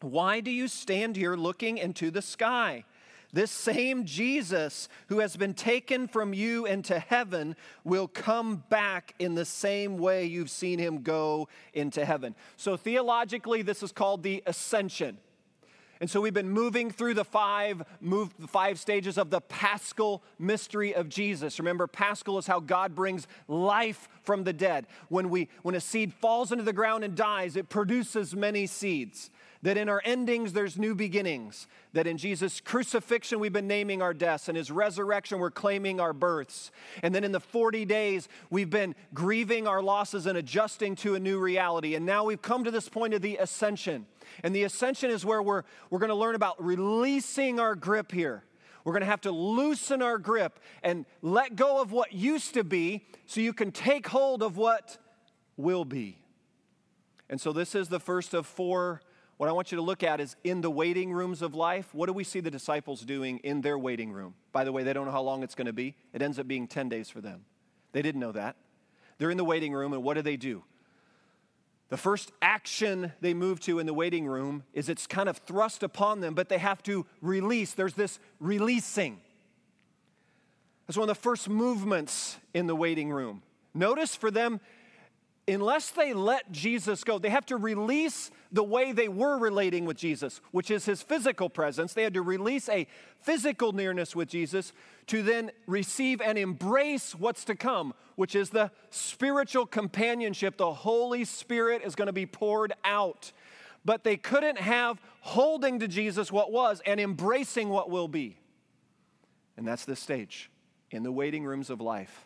Why 0.00 0.40
do 0.40 0.50
you 0.50 0.68
stand 0.68 1.16
here 1.16 1.36
looking 1.36 1.78
into 1.78 2.10
the 2.10 2.22
sky? 2.22 2.84
This 3.32 3.50
same 3.50 4.04
Jesus 4.04 4.88
who 5.08 5.18
has 5.18 5.36
been 5.36 5.52
taken 5.52 6.08
from 6.08 6.32
you 6.32 6.64
into 6.64 6.98
heaven 6.98 7.56
will 7.84 8.08
come 8.08 8.64
back 8.70 9.14
in 9.18 9.34
the 9.34 9.44
same 9.44 9.98
way 9.98 10.24
you've 10.24 10.50
seen 10.50 10.78
him 10.78 11.02
go 11.02 11.48
into 11.74 12.04
heaven. 12.04 12.34
So, 12.56 12.76
theologically, 12.76 13.62
this 13.62 13.82
is 13.82 13.92
called 13.92 14.22
the 14.22 14.42
ascension. 14.46 15.18
And 16.00 16.10
so 16.10 16.20
we've 16.20 16.34
been 16.34 16.50
moving 16.50 16.90
through 16.90 17.14
the 17.14 17.24
five 17.24 17.82
move, 18.00 18.34
the 18.38 18.46
five 18.46 18.78
stages 18.78 19.16
of 19.16 19.30
the 19.30 19.40
paschal 19.40 20.22
mystery 20.38 20.94
of 20.94 21.08
Jesus. 21.08 21.58
Remember, 21.58 21.86
paschal 21.86 22.36
is 22.38 22.46
how 22.46 22.60
God 22.60 22.94
brings 22.94 23.26
life 23.48 24.08
from 24.22 24.44
the 24.44 24.52
dead. 24.52 24.86
When 25.08 25.30
we 25.30 25.48
when 25.62 25.74
a 25.74 25.80
seed 25.80 26.12
falls 26.12 26.52
into 26.52 26.64
the 26.64 26.72
ground 26.72 27.02
and 27.04 27.14
dies, 27.16 27.56
it 27.56 27.68
produces 27.68 28.36
many 28.36 28.66
seeds. 28.66 29.30
That 29.62 29.78
in 29.78 29.88
our 29.88 30.02
endings 30.04 30.52
there's 30.52 30.76
new 30.76 30.94
beginnings. 30.94 31.66
That 31.94 32.06
in 32.06 32.18
Jesus' 32.18 32.60
crucifixion 32.60 33.40
we've 33.40 33.52
been 33.52 33.66
naming 33.66 34.02
our 34.02 34.12
deaths, 34.12 34.48
and 34.48 34.56
his 34.56 34.70
resurrection 34.70 35.38
we're 35.38 35.50
claiming 35.50 35.98
our 35.98 36.12
births. 36.12 36.70
And 37.02 37.14
then 37.14 37.24
in 37.24 37.32
the 37.32 37.40
40 37.40 37.86
days 37.86 38.28
we've 38.50 38.68
been 38.68 38.94
grieving 39.14 39.66
our 39.66 39.82
losses 39.82 40.26
and 40.26 40.36
adjusting 40.36 40.94
to 40.96 41.14
a 41.14 41.20
new 41.20 41.38
reality. 41.38 41.94
And 41.94 42.04
now 42.04 42.24
we've 42.24 42.42
come 42.42 42.64
to 42.64 42.70
this 42.70 42.90
point 42.90 43.14
of 43.14 43.22
the 43.22 43.38
ascension 43.38 44.04
and 44.42 44.54
the 44.54 44.64
ascension 44.64 45.10
is 45.10 45.24
where 45.24 45.42
we're, 45.42 45.62
we're 45.90 45.98
going 45.98 46.10
to 46.10 46.14
learn 46.14 46.34
about 46.34 46.62
releasing 46.62 47.60
our 47.60 47.74
grip 47.74 48.12
here. 48.12 48.44
We're 48.84 48.92
going 48.92 49.02
to 49.02 49.06
have 49.06 49.22
to 49.22 49.32
loosen 49.32 50.00
our 50.00 50.16
grip 50.16 50.60
and 50.82 51.06
let 51.20 51.56
go 51.56 51.80
of 51.80 51.90
what 51.90 52.12
used 52.12 52.54
to 52.54 52.62
be 52.62 53.04
so 53.26 53.40
you 53.40 53.52
can 53.52 53.72
take 53.72 54.06
hold 54.06 54.42
of 54.42 54.56
what 54.56 54.98
will 55.56 55.84
be. 55.84 56.18
And 57.28 57.40
so, 57.40 57.52
this 57.52 57.74
is 57.74 57.88
the 57.88 57.98
first 57.98 58.32
of 58.32 58.46
four. 58.46 59.00
What 59.38 59.48
I 59.48 59.52
want 59.52 59.72
you 59.72 59.76
to 59.76 59.82
look 59.82 60.02
at 60.02 60.20
is 60.20 60.36
in 60.44 60.60
the 60.60 60.70
waiting 60.70 61.12
rooms 61.12 61.42
of 61.42 61.54
life, 61.54 61.92
what 61.92 62.06
do 62.06 62.12
we 62.12 62.24
see 62.24 62.40
the 62.40 62.50
disciples 62.50 63.00
doing 63.02 63.38
in 63.38 63.60
their 63.60 63.78
waiting 63.78 64.12
room? 64.12 64.34
By 64.52 64.64
the 64.64 64.72
way, 64.72 64.82
they 64.82 64.92
don't 64.92 65.04
know 65.04 65.12
how 65.12 65.22
long 65.22 65.42
it's 65.42 65.54
going 65.54 65.66
to 65.66 65.72
be. 65.72 65.96
It 66.14 66.22
ends 66.22 66.38
up 66.38 66.48
being 66.48 66.66
10 66.66 66.88
days 66.88 67.10
for 67.10 67.20
them. 67.20 67.44
They 67.92 68.02
didn't 68.02 68.20
know 68.20 68.32
that. 68.32 68.56
They're 69.18 69.30
in 69.30 69.36
the 69.36 69.44
waiting 69.44 69.72
room, 69.72 69.92
and 69.92 70.02
what 70.02 70.14
do 70.14 70.22
they 70.22 70.36
do? 70.36 70.62
The 71.88 71.96
first 71.96 72.32
action 72.42 73.12
they 73.20 73.32
move 73.32 73.60
to 73.60 73.78
in 73.78 73.86
the 73.86 73.94
waiting 73.94 74.26
room 74.26 74.64
is 74.72 74.88
it's 74.88 75.06
kind 75.06 75.28
of 75.28 75.38
thrust 75.38 75.82
upon 75.82 76.20
them, 76.20 76.34
but 76.34 76.48
they 76.48 76.58
have 76.58 76.82
to 76.84 77.06
release. 77.20 77.74
There's 77.74 77.94
this 77.94 78.18
releasing. 78.40 79.20
That's 80.86 80.96
one 80.96 81.08
of 81.08 81.16
the 81.16 81.20
first 81.20 81.48
movements 81.48 82.38
in 82.54 82.66
the 82.66 82.74
waiting 82.74 83.10
room. 83.10 83.42
Notice 83.72 84.16
for 84.16 84.30
them, 84.30 84.60
unless 85.48 85.90
they 85.90 86.12
let 86.12 86.50
Jesus 86.50 87.04
go, 87.04 87.18
they 87.18 87.30
have 87.30 87.46
to 87.46 87.56
release 87.56 88.30
the 88.50 88.64
way 88.64 88.92
they 88.92 89.08
were 89.08 89.38
relating 89.38 89.84
with 89.84 89.96
Jesus, 89.96 90.40
which 90.50 90.70
is 90.70 90.84
his 90.84 91.02
physical 91.02 91.48
presence. 91.48 91.92
They 91.92 92.02
had 92.02 92.14
to 92.14 92.22
release 92.22 92.68
a 92.68 92.86
physical 93.20 93.72
nearness 93.72 94.16
with 94.16 94.28
Jesus 94.28 94.72
to 95.06 95.22
then 95.22 95.52
receive 95.66 96.20
and 96.20 96.36
embrace 96.36 97.14
what's 97.14 97.44
to 97.44 97.54
come, 97.54 97.94
which 98.16 98.34
is 98.34 98.50
the 98.50 98.70
spiritual 98.90 99.66
companionship. 99.66 100.56
The 100.56 100.72
Holy 100.72 101.24
Spirit 101.24 101.82
is 101.84 101.94
going 101.94 102.06
to 102.06 102.12
be 102.12 102.26
poured 102.26 102.72
out. 102.84 103.32
But 103.84 104.02
they 104.02 104.16
couldn't 104.16 104.58
have 104.58 105.00
holding 105.20 105.78
to 105.78 105.86
Jesus 105.86 106.32
what 106.32 106.50
was 106.50 106.82
and 106.84 106.98
embracing 106.98 107.68
what 107.68 107.88
will 107.88 108.08
be. 108.08 108.36
And 109.56 109.66
that's 109.66 109.84
this 109.84 110.00
stage 110.00 110.50
in 110.90 111.04
the 111.04 111.12
waiting 111.12 111.44
rooms 111.44 111.70
of 111.70 111.80
life. 111.80 112.24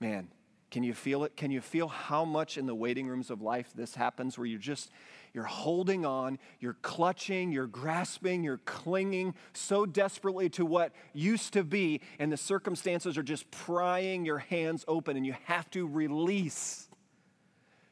Man, 0.00 0.28
can 0.74 0.82
you 0.82 0.92
feel 0.92 1.22
it? 1.22 1.36
Can 1.36 1.52
you 1.52 1.60
feel 1.60 1.86
how 1.86 2.24
much 2.24 2.58
in 2.58 2.66
the 2.66 2.74
waiting 2.74 3.06
rooms 3.06 3.30
of 3.30 3.40
life 3.40 3.70
this 3.76 3.94
happens 3.94 4.36
where 4.36 4.44
you're 4.44 4.58
just, 4.58 4.90
you're 5.32 5.44
holding 5.44 6.04
on, 6.04 6.36
you're 6.58 6.76
clutching, 6.82 7.52
you're 7.52 7.68
grasping, 7.68 8.42
you're 8.42 8.60
clinging 8.64 9.36
so 9.52 9.86
desperately 9.86 10.48
to 10.48 10.66
what 10.66 10.90
used 11.12 11.52
to 11.52 11.62
be, 11.62 12.00
and 12.18 12.32
the 12.32 12.36
circumstances 12.36 13.16
are 13.16 13.22
just 13.22 13.48
prying 13.52 14.24
your 14.26 14.38
hands 14.38 14.84
open, 14.88 15.16
and 15.16 15.24
you 15.24 15.36
have 15.44 15.70
to 15.70 15.86
release. 15.86 16.88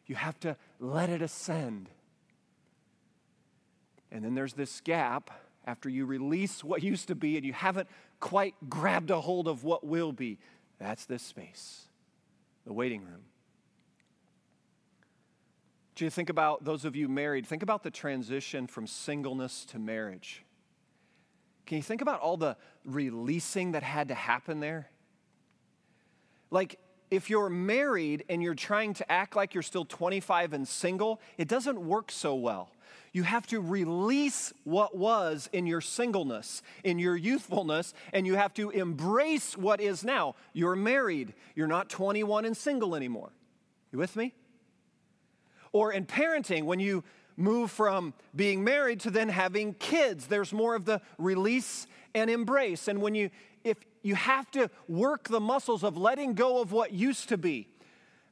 You 0.09 0.17
have 0.17 0.41
to 0.41 0.57
let 0.81 1.09
it 1.09 1.23
ascend. 1.23 1.89
And 4.11 4.25
then 4.25 4.35
there's 4.35 4.55
this 4.55 4.81
gap 4.81 5.31
after 5.65 5.89
you 5.89 6.05
release 6.05 6.65
what 6.65 6.83
used 6.83 7.07
to 7.07 7.15
be 7.15 7.37
and 7.37 7.47
you 7.47 7.53
haven't 7.53 7.89
quite 8.19 8.57
grabbed 8.69 9.13
a 9.13 9.21
hold 9.21 9.47
of 9.47 9.63
what 9.63 9.87
will 9.87 10.11
be. 10.11 10.41
That's 10.81 11.05
this 11.05 11.23
space 11.23 11.87
the 12.65 12.73
waiting 12.73 13.03
room. 13.03 13.23
Do 15.95 16.05
you 16.05 16.11
think 16.11 16.31
about 16.31 16.65
those 16.65 16.85
of 16.85 16.97
you 16.97 17.09
married? 17.09 17.47
Think 17.47 17.63
about 17.63 17.83
the 17.83 17.91
transition 17.91 18.67
from 18.67 18.87
singleness 18.87 19.65
to 19.67 19.79
marriage. 19.79 20.45
Can 21.67 21.77
you 21.77 21.83
think 21.83 22.01
about 22.01 22.21
all 22.21 22.37
the 22.37 22.57
releasing 22.85 23.73
that 23.73 23.83
had 23.83 24.09
to 24.09 24.15
happen 24.15 24.61
there? 24.61 24.89
Like, 26.51 26.79
if 27.11 27.29
you're 27.29 27.51
married 27.51 28.25
and 28.29 28.43
you're 28.43 28.55
trying 28.55 28.95
to 28.95 29.13
act 29.13 29.37
like 29.37 29.55
you're 29.55 29.63
still 29.63 29.85
25 29.85 30.55
and 30.55 30.67
single, 30.67 31.21
it 31.37 31.47
doesn't 31.47 31.79
work 31.79 32.11
so 32.11 32.35
well. 32.35 32.71
You 33.13 33.25
have 33.25 33.47
to 33.49 33.61
release 33.61 34.55
what 34.65 34.97
was 34.97 35.51
in 35.53 35.67
your 35.67 35.83
singleness, 35.83 36.63
in 36.83 36.99
your 36.99 37.15
youthfulness, 37.15 37.93
and 38.13 38.27
you 38.27 38.37
have 38.37 38.55
to 38.55 38.71
embrace 38.71 39.57
what 39.57 39.81
is 39.83 40.03
now. 40.03 40.35
You're 40.55 40.77
married, 40.77 41.35
you're 41.55 41.67
not 41.67 41.91
21 41.91 42.47
and 42.47 42.57
single 42.57 42.95
anymore. 42.95 43.33
You 43.93 43.99
with 43.99 44.17
me? 44.17 44.33
Or 45.73 45.93
in 45.93 46.07
parenting, 46.07 46.65
when 46.65 46.81
you 46.81 47.05
move 47.37 47.71
from 47.71 48.15
being 48.35 48.65
married 48.65 49.01
to 49.01 49.11
then 49.11 49.29
having 49.29 49.75
kids, 49.75 50.27
there's 50.27 50.53
more 50.53 50.75
of 50.75 50.87
the 50.87 51.03
release 51.19 51.87
and 52.15 52.31
embrace. 52.31 52.89
And 52.89 53.03
when 53.03 53.15
you, 53.15 53.31
if 53.63 53.77
you 54.03 54.15
have 54.15 54.51
to 54.53 54.71
work 54.89 55.29
the 55.29 55.41
muscles 55.41 55.83
of 55.85 55.99
letting 55.99 56.33
go 56.35 56.63
of 56.63 56.73
what 56.73 56.93
used 56.93 57.29
to 57.29 57.37
be, 57.37 57.69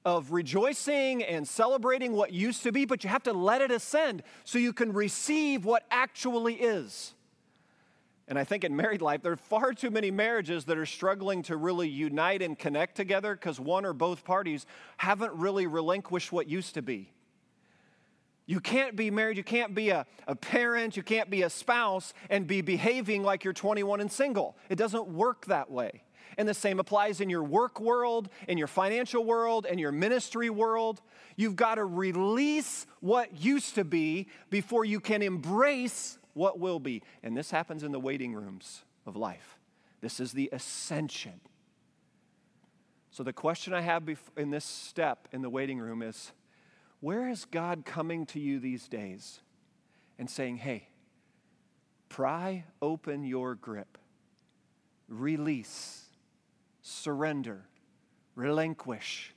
of 0.04 0.32
rejoicing 0.32 1.22
and 1.22 1.46
celebrating 1.46 2.12
what 2.12 2.32
used 2.32 2.62
to 2.62 2.72
be, 2.72 2.84
but 2.84 3.04
you 3.04 3.10
have 3.10 3.22
to 3.24 3.32
let 3.32 3.60
it 3.60 3.70
ascend 3.70 4.22
so 4.44 4.58
you 4.58 4.72
can 4.72 4.92
receive 4.92 5.64
what 5.64 5.84
actually 5.90 6.54
is. 6.54 7.14
And 8.30 8.38
I 8.38 8.44
think 8.44 8.62
in 8.62 8.76
married 8.76 9.02
life, 9.02 9.22
there 9.22 9.32
are 9.32 9.36
far 9.36 9.72
too 9.72 9.90
many 9.90 10.12
marriages 10.12 10.64
that 10.66 10.78
are 10.78 10.86
struggling 10.86 11.42
to 11.44 11.56
really 11.56 11.88
unite 11.88 12.42
and 12.42 12.56
connect 12.56 12.94
together 12.94 13.34
because 13.34 13.58
one 13.58 13.84
or 13.84 13.92
both 13.92 14.24
parties 14.24 14.66
haven't 14.98 15.32
really 15.34 15.66
relinquished 15.66 16.30
what 16.30 16.48
used 16.48 16.74
to 16.74 16.82
be. 16.82 17.12
You 18.46 18.60
can't 18.60 18.96
be 18.96 19.10
married, 19.10 19.36
you 19.36 19.44
can't 19.44 19.74
be 19.74 19.90
a, 19.90 20.06
a 20.26 20.34
parent, 20.34 20.96
you 20.96 21.02
can't 21.02 21.28
be 21.28 21.42
a 21.42 21.50
spouse 21.50 22.14
and 22.28 22.46
be 22.46 22.62
behaving 22.62 23.22
like 23.22 23.44
you're 23.44 23.52
21 23.52 24.00
and 24.00 24.10
single. 24.10 24.56
It 24.68 24.76
doesn't 24.76 25.08
work 25.08 25.46
that 25.46 25.70
way. 25.70 26.02
And 26.38 26.48
the 26.48 26.54
same 26.54 26.80
applies 26.80 27.20
in 27.20 27.30
your 27.30 27.42
work 27.42 27.80
world, 27.80 28.28
in 28.48 28.58
your 28.58 28.66
financial 28.66 29.24
world, 29.24 29.66
in 29.66 29.78
your 29.78 29.92
ministry 29.92 30.50
world. 30.50 31.00
You've 31.36 31.56
got 31.56 31.76
to 31.76 31.84
release 31.84 32.86
what 33.00 33.42
used 33.42 33.74
to 33.76 33.84
be 33.84 34.28
before 34.50 34.84
you 34.84 35.00
can 35.00 35.22
embrace 35.22 36.18
what 36.34 36.58
will 36.58 36.80
be. 36.80 37.02
And 37.22 37.36
this 37.36 37.50
happens 37.50 37.82
in 37.82 37.92
the 37.92 38.00
waiting 38.00 38.34
rooms 38.34 38.82
of 39.06 39.16
life. 39.16 39.58
This 40.00 40.20
is 40.20 40.32
the 40.32 40.48
ascension. 40.52 41.40
So, 43.10 43.22
the 43.22 43.32
question 43.32 43.74
I 43.74 43.80
have 43.80 44.08
in 44.36 44.50
this 44.50 44.64
step 44.64 45.28
in 45.32 45.42
the 45.42 45.50
waiting 45.50 45.78
room 45.78 46.00
is 46.00 46.32
where 47.00 47.28
is 47.28 47.44
God 47.44 47.84
coming 47.84 48.24
to 48.26 48.40
you 48.40 48.60
these 48.60 48.86
days 48.86 49.40
and 50.18 50.30
saying, 50.30 50.58
hey, 50.58 50.88
pry 52.08 52.64
open 52.80 53.24
your 53.24 53.54
grip, 53.54 53.98
release 55.08 56.09
surrender, 56.82 57.66
relinquish, 58.34 59.34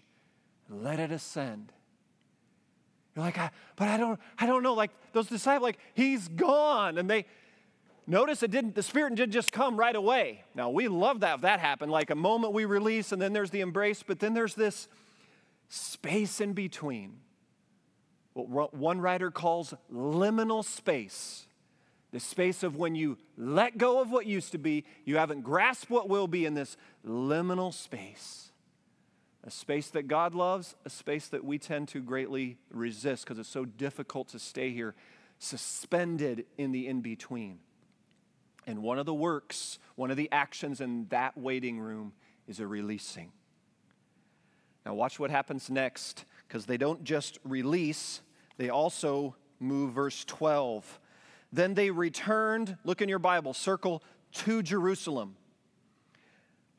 let 0.69 0.99
it 0.99 1.11
ascend. 1.11 1.71
You're 3.15 3.25
like, 3.25 3.37
I, 3.37 3.51
but 3.75 3.87
I 3.87 3.97
don't, 3.97 4.19
I 4.39 4.45
don't 4.45 4.63
know. 4.63 4.73
Like 4.73 4.91
those 5.11 5.27
disciples, 5.27 5.63
like 5.63 5.79
he's 5.93 6.27
gone, 6.27 6.97
and 6.97 7.09
they 7.09 7.25
notice 8.07 8.41
it 8.43 8.51
didn't. 8.51 8.75
The 8.75 8.83
Spirit 8.83 9.15
didn't 9.15 9.33
just 9.33 9.51
come 9.51 9.77
right 9.77 9.95
away. 9.95 10.43
Now 10.55 10.69
we 10.69 10.87
love 10.87 11.19
that 11.19 11.35
if 11.35 11.41
that 11.41 11.59
happened. 11.59 11.91
Like 11.91 12.09
a 12.09 12.15
moment 12.15 12.53
we 12.53 12.65
release, 12.65 13.11
and 13.11 13.21
then 13.21 13.33
there's 13.33 13.51
the 13.51 13.61
embrace, 13.61 14.03
but 14.03 14.19
then 14.19 14.33
there's 14.33 14.55
this 14.55 14.87
space 15.69 16.41
in 16.41 16.53
between. 16.53 17.17
What 18.33 18.73
one 18.73 18.99
writer 18.99 19.29
calls 19.29 19.75
liminal 19.93 20.65
space 20.65 21.45
the 22.13 22.19
space 22.19 22.61
of 22.61 22.77
when 22.77 22.93
you 22.93 23.17
let 23.37 23.79
go 23.79 23.99
of 23.99 24.11
what 24.11 24.27
used 24.27 24.51
to 24.51 24.59
be, 24.59 24.85
you 25.03 25.17
haven't 25.17 25.41
grasped 25.41 25.89
what 25.89 26.07
will 26.07 26.27
be 26.27 26.45
in 26.45 26.53
this 26.53 26.77
liminal 27.03 27.73
space. 27.73 28.51
A 29.43 29.49
space 29.49 29.89
that 29.89 30.07
God 30.07 30.35
loves, 30.35 30.75
a 30.85 30.91
space 30.91 31.27
that 31.29 31.43
we 31.43 31.57
tend 31.57 31.87
to 31.89 32.01
greatly 32.01 32.57
resist 32.69 33.23
because 33.23 33.39
it's 33.39 33.49
so 33.49 33.65
difficult 33.65 34.29
to 34.29 34.39
stay 34.39 34.69
here 34.69 34.93
suspended 35.39 36.45
in 36.55 36.71
the 36.71 36.87
in 36.87 37.01
between. 37.01 37.57
And 38.67 38.83
one 38.83 38.99
of 38.99 39.07
the 39.07 39.13
works, 39.13 39.79
one 39.95 40.11
of 40.11 40.15
the 40.15 40.29
actions 40.31 40.81
in 40.81 41.07
that 41.09 41.35
waiting 41.35 41.79
room 41.79 42.13
is 42.47 42.59
a 42.59 42.67
releasing. 42.67 43.31
Now, 44.85 44.93
watch 44.93 45.19
what 45.19 45.31
happens 45.31 45.67
next, 45.71 46.25
because 46.47 46.67
they 46.67 46.77
don't 46.77 47.03
just 47.03 47.39
release, 47.43 48.21
they 48.57 48.69
also 48.69 49.35
move 49.59 49.93
verse 49.93 50.23
12. 50.25 50.99
Then 51.53 51.75
they 51.75 51.91
returned, 51.91 52.77
look 52.83 53.01
in 53.01 53.07
your 53.07 53.19
Bible, 53.19 53.53
circle 53.53 54.03
to 54.33 54.63
Jerusalem 54.63 55.35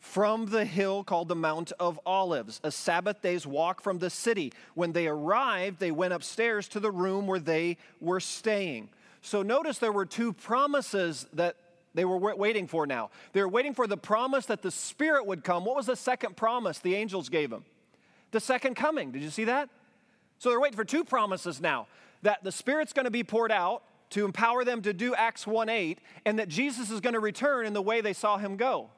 from 0.01 0.47
the 0.47 0.67
hill 0.67 1.03
called 1.03 1.29
the 1.29 1.35
Mount 1.35 1.73
of 1.81 1.99
Olives, 2.05 2.61
a 2.63 2.71
Sabbath 2.71 3.23
day's 3.23 3.47
walk 3.47 3.81
from 3.81 4.01
the 4.01 4.11
city. 4.11 4.53
When 4.75 4.93
they 4.93 5.07
arrived, 5.07 5.79
they 5.79 5.93
went 5.93 6.13
upstairs 6.13 6.69
to 6.69 6.81
the 6.81 6.91
room 6.91 7.27
where 7.27 7.39
they 7.39 7.79
were 8.01 8.21
staying. 8.21 8.91
So 9.23 9.43
notice 9.43 9.79
there 9.79 9.93
were 9.93 10.05
two 10.05 10.35
promises 10.35 11.27
that 11.33 11.57
they 11.95 12.05
were 12.05 12.19
waiting 12.37 12.67
for 12.67 12.87
now. 12.87 13.11
They 13.33 13.41
were 13.41 13.49
waiting 13.49 13.73
for 13.73 13.87
the 13.87 13.97
promise 13.97 14.45
that 14.47 14.61
the 14.61 14.71
Spirit 14.71 15.25
would 15.25 15.43
come. 15.43 15.65
What 15.65 15.77
was 15.77 15.87
the 15.87 15.97
second 15.97 16.37
promise 16.37 16.81
the 16.81 16.97
angels 16.97 17.31
gave 17.31 17.49
them? 17.49 17.65
The 18.33 18.41
second 18.41 18.75
coming. 18.75 19.13
Did 19.13 19.23
you 19.23 19.31
see 19.31 19.45
that? 19.45 19.71
So 20.39 20.51
they're 20.51 20.61
waiting 20.61 20.77
for 20.77 20.85
two 20.85 21.05
promises 21.05 21.61
now 21.61 21.87
that 22.23 22.45
the 22.45 22.53
Spirit's 22.53 22.93
going 22.93 23.05
to 23.05 23.11
be 23.11 23.25
poured 23.25 23.53
out 23.53 23.85
to 24.15 24.25
empower 24.25 24.65
them 24.65 24.81
to 24.81 24.93
do 24.93 25.13
Acts 25.13 25.45
1 25.45 25.69
8, 25.69 25.99
and 26.25 26.39
that 26.39 26.49
Jesus 26.49 26.89
is 26.89 27.01
going 27.01 27.15
to 27.15 27.21
return 27.21 27.67
in 27.67 27.73
the 27.73 27.83
way 27.83 28.01
they 28.01 28.13
saw 28.13 28.39
him 28.39 28.57
go. 28.57 28.91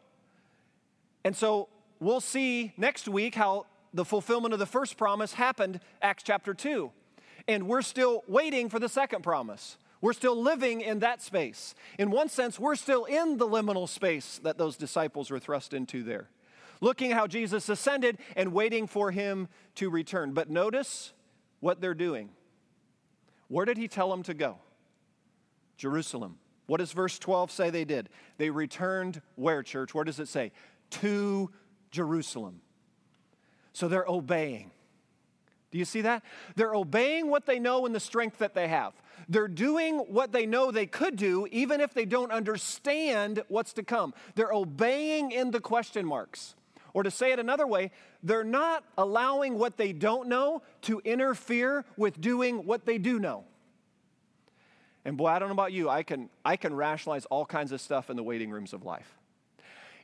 And 1.24 1.34
so 1.34 1.70
we'll 2.00 2.20
see 2.20 2.74
next 2.76 3.08
week 3.08 3.34
how 3.34 3.64
the 3.94 4.04
fulfillment 4.04 4.52
of 4.52 4.60
the 4.60 4.66
first 4.66 4.98
promise 4.98 5.32
happened, 5.32 5.80
Acts 6.02 6.22
chapter 6.22 6.52
2. 6.52 6.92
And 7.48 7.66
we're 7.66 7.80
still 7.80 8.24
waiting 8.28 8.68
for 8.68 8.78
the 8.78 8.90
second 8.90 9.22
promise. 9.22 9.78
We're 10.02 10.12
still 10.12 10.40
living 10.40 10.82
in 10.82 10.98
that 10.98 11.22
space. 11.22 11.74
In 11.98 12.10
one 12.10 12.28
sense, 12.28 12.60
we're 12.60 12.76
still 12.76 13.06
in 13.06 13.38
the 13.38 13.48
liminal 13.48 13.88
space 13.88 14.38
that 14.42 14.58
those 14.58 14.76
disciples 14.76 15.30
were 15.30 15.38
thrust 15.38 15.72
into 15.72 16.02
there, 16.02 16.28
looking 16.82 17.12
how 17.12 17.26
Jesus 17.26 17.70
ascended 17.70 18.18
and 18.36 18.52
waiting 18.52 18.86
for 18.86 19.12
him 19.12 19.48
to 19.76 19.88
return. 19.88 20.34
But 20.34 20.50
notice 20.50 21.14
what 21.60 21.80
they're 21.80 21.94
doing. 21.94 22.28
Where 23.48 23.64
did 23.64 23.78
he 23.78 23.88
tell 23.88 24.10
them 24.10 24.22
to 24.24 24.34
go? 24.34 24.58
Jerusalem. 25.76 26.38
What 26.66 26.78
does 26.78 26.92
verse 26.92 27.18
12 27.18 27.50
say 27.50 27.70
they 27.70 27.84
did? 27.84 28.08
They 28.38 28.50
returned 28.50 29.22
where, 29.36 29.62
church? 29.62 29.94
Where 29.94 30.04
does 30.04 30.18
it 30.18 30.28
say? 30.28 30.52
to 30.90 31.50
Jerusalem. 31.90 32.60
So 33.72 33.88
they're 33.88 34.06
obeying. 34.06 34.70
Do 35.70 35.78
you 35.78 35.84
see 35.84 36.02
that? 36.02 36.22
They're 36.54 36.74
obeying 36.74 37.28
what 37.28 37.44
they 37.44 37.58
know 37.58 37.84
and 37.86 37.94
the 37.94 38.00
strength 38.00 38.38
that 38.38 38.54
they 38.54 38.68
have. 38.68 38.94
They're 39.28 39.48
doing 39.48 39.98
what 39.98 40.32
they 40.32 40.46
know 40.46 40.70
they 40.70 40.86
could 40.86 41.16
do, 41.16 41.46
even 41.50 41.80
if 41.80 41.92
they 41.92 42.04
don't 42.04 42.30
understand 42.30 43.42
what's 43.48 43.72
to 43.74 43.82
come. 43.82 44.14
They're 44.34 44.52
obeying 44.52 45.32
in 45.32 45.50
the 45.50 45.60
question 45.60 46.06
marks. 46.06 46.54
Or 46.94 47.02
to 47.02 47.10
say 47.10 47.32
it 47.32 47.38
another 47.38 47.66
way, 47.66 47.90
they're 48.22 48.44
not 48.44 48.84
allowing 48.96 49.58
what 49.58 49.76
they 49.76 49.92
don't 49.92 50.28
know 50.28 50.62
to 50.82 51.00
interfere 51.04 51.84
with 51.98 52.20
doing 52.20 52.64
what 52.64 52.86
they 52.86 52.96
do 52.96 53.18
know. 53.18 53.44
And 55.06 55.16
boy, 55.16 55.28
I 55.28 55.38
don't 55.38 55.48
know 55.48 55.52
about 55.52 55.72
you, 55.72 55.88
I 55.88 56.02
can, 56.02 56.28
I 56.44 56.56
can 56.56 56.74
rationalize 56.74 57.26
all 57.26 57.46
kinds 57.46 57.70
of 57.70 57.80
stuff 57.80 58.10
in 58.10 58.16
the 58.16 58.24
waiting 58.24 58.50
rooms 58.50 58.72
of 58.72 58.84
life. 58.84 59.16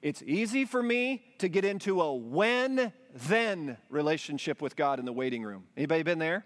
It's 0.01 0.23
easy 0.23 0.65
for 0.65 0.81
me 0.81 1.25
to 1.39 1.49
get 1.49 1.65
into 1.65 2.01
a 2.01 2.15
when 2.15 2.93
then 3.13 3.79
relationship 3.91 4.63
with 4.63 4.77
God 4.77 5.01
in 5.01 5.05
the 5.05 5.13
waiting 5.13 5.43
room. 5.43 5.65
Anybody 5.77 6.05
been 6.05 6.21
there? 6.21 6.45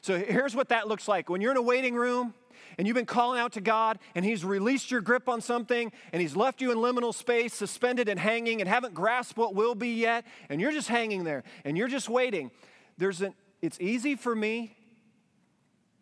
So 0.00 0.18
here's 0.18 0.56
what 0.56 0.70
that 0.70 0.88
looks 0.88 1.06
like. 1.06 1.30
When 1.30 1.40
you're 1.40 1.52
in 1.52 1.56
a 1.56 1.62
waiting 1.62 1.94
room 1.94 2.34
and 2.76 2.88
you've 2.88 2.96
been 2.96 3.06
calling 3.06 3.38
out 3.38 3.52
to 3.52 3.60
God 3.60 4.00
and 4.16 4.24
He's 4.24 4.44
released 4.44 4.90
your 4.90 5.00
grip 5.00 5.28
on 5.28 5.40
something 5.40 5.92
and 6.12 6.20
He's 6.20 6.34
left 6.34 6.60
you 6.60 6.72
in 6.72 6.78
liminal 6.78 7.14
space, 7.14 7.54
suspended 7.54 8.08
and 8.08 8.18
hanging, 8.18 8.60
and 8.60 8.68
haven't 8.68 8.94
grasped 8.94 9.38
what 9.38 9.54
will 9.54 9.76
be 9.76 9.94
yet, 9.94 10.26
and 10.48 10.60
you're 10.60 10.72
just 10.72 10.88
hanging 10.88 11.22
there 11.22 11.44
and 11.64 11.78
you're 11.78 11.86
just 11.86 12.08
waiting. 12.08 12.50
There's 12.98 13.20
an, 13.20 13.34
it's 13.60 13.80
easy 13.80 14.16
for 14.16 14.34
me, 14.34 14.76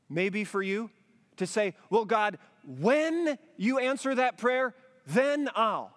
maybe 0.09 0.45
for 0.45 0.62
you, 0.62 0.88
to 1.40 1.47
say, 1.47 1.75
Well, 1.90 2.04
God, 2.04 2.38
when 2.64 3.37
you 3.56 3.78
answer 3.78 4.14
that 4.14 4.38
prayer, 4.38 4.74
then 5.07 5.50
I'll. 5.55 5.92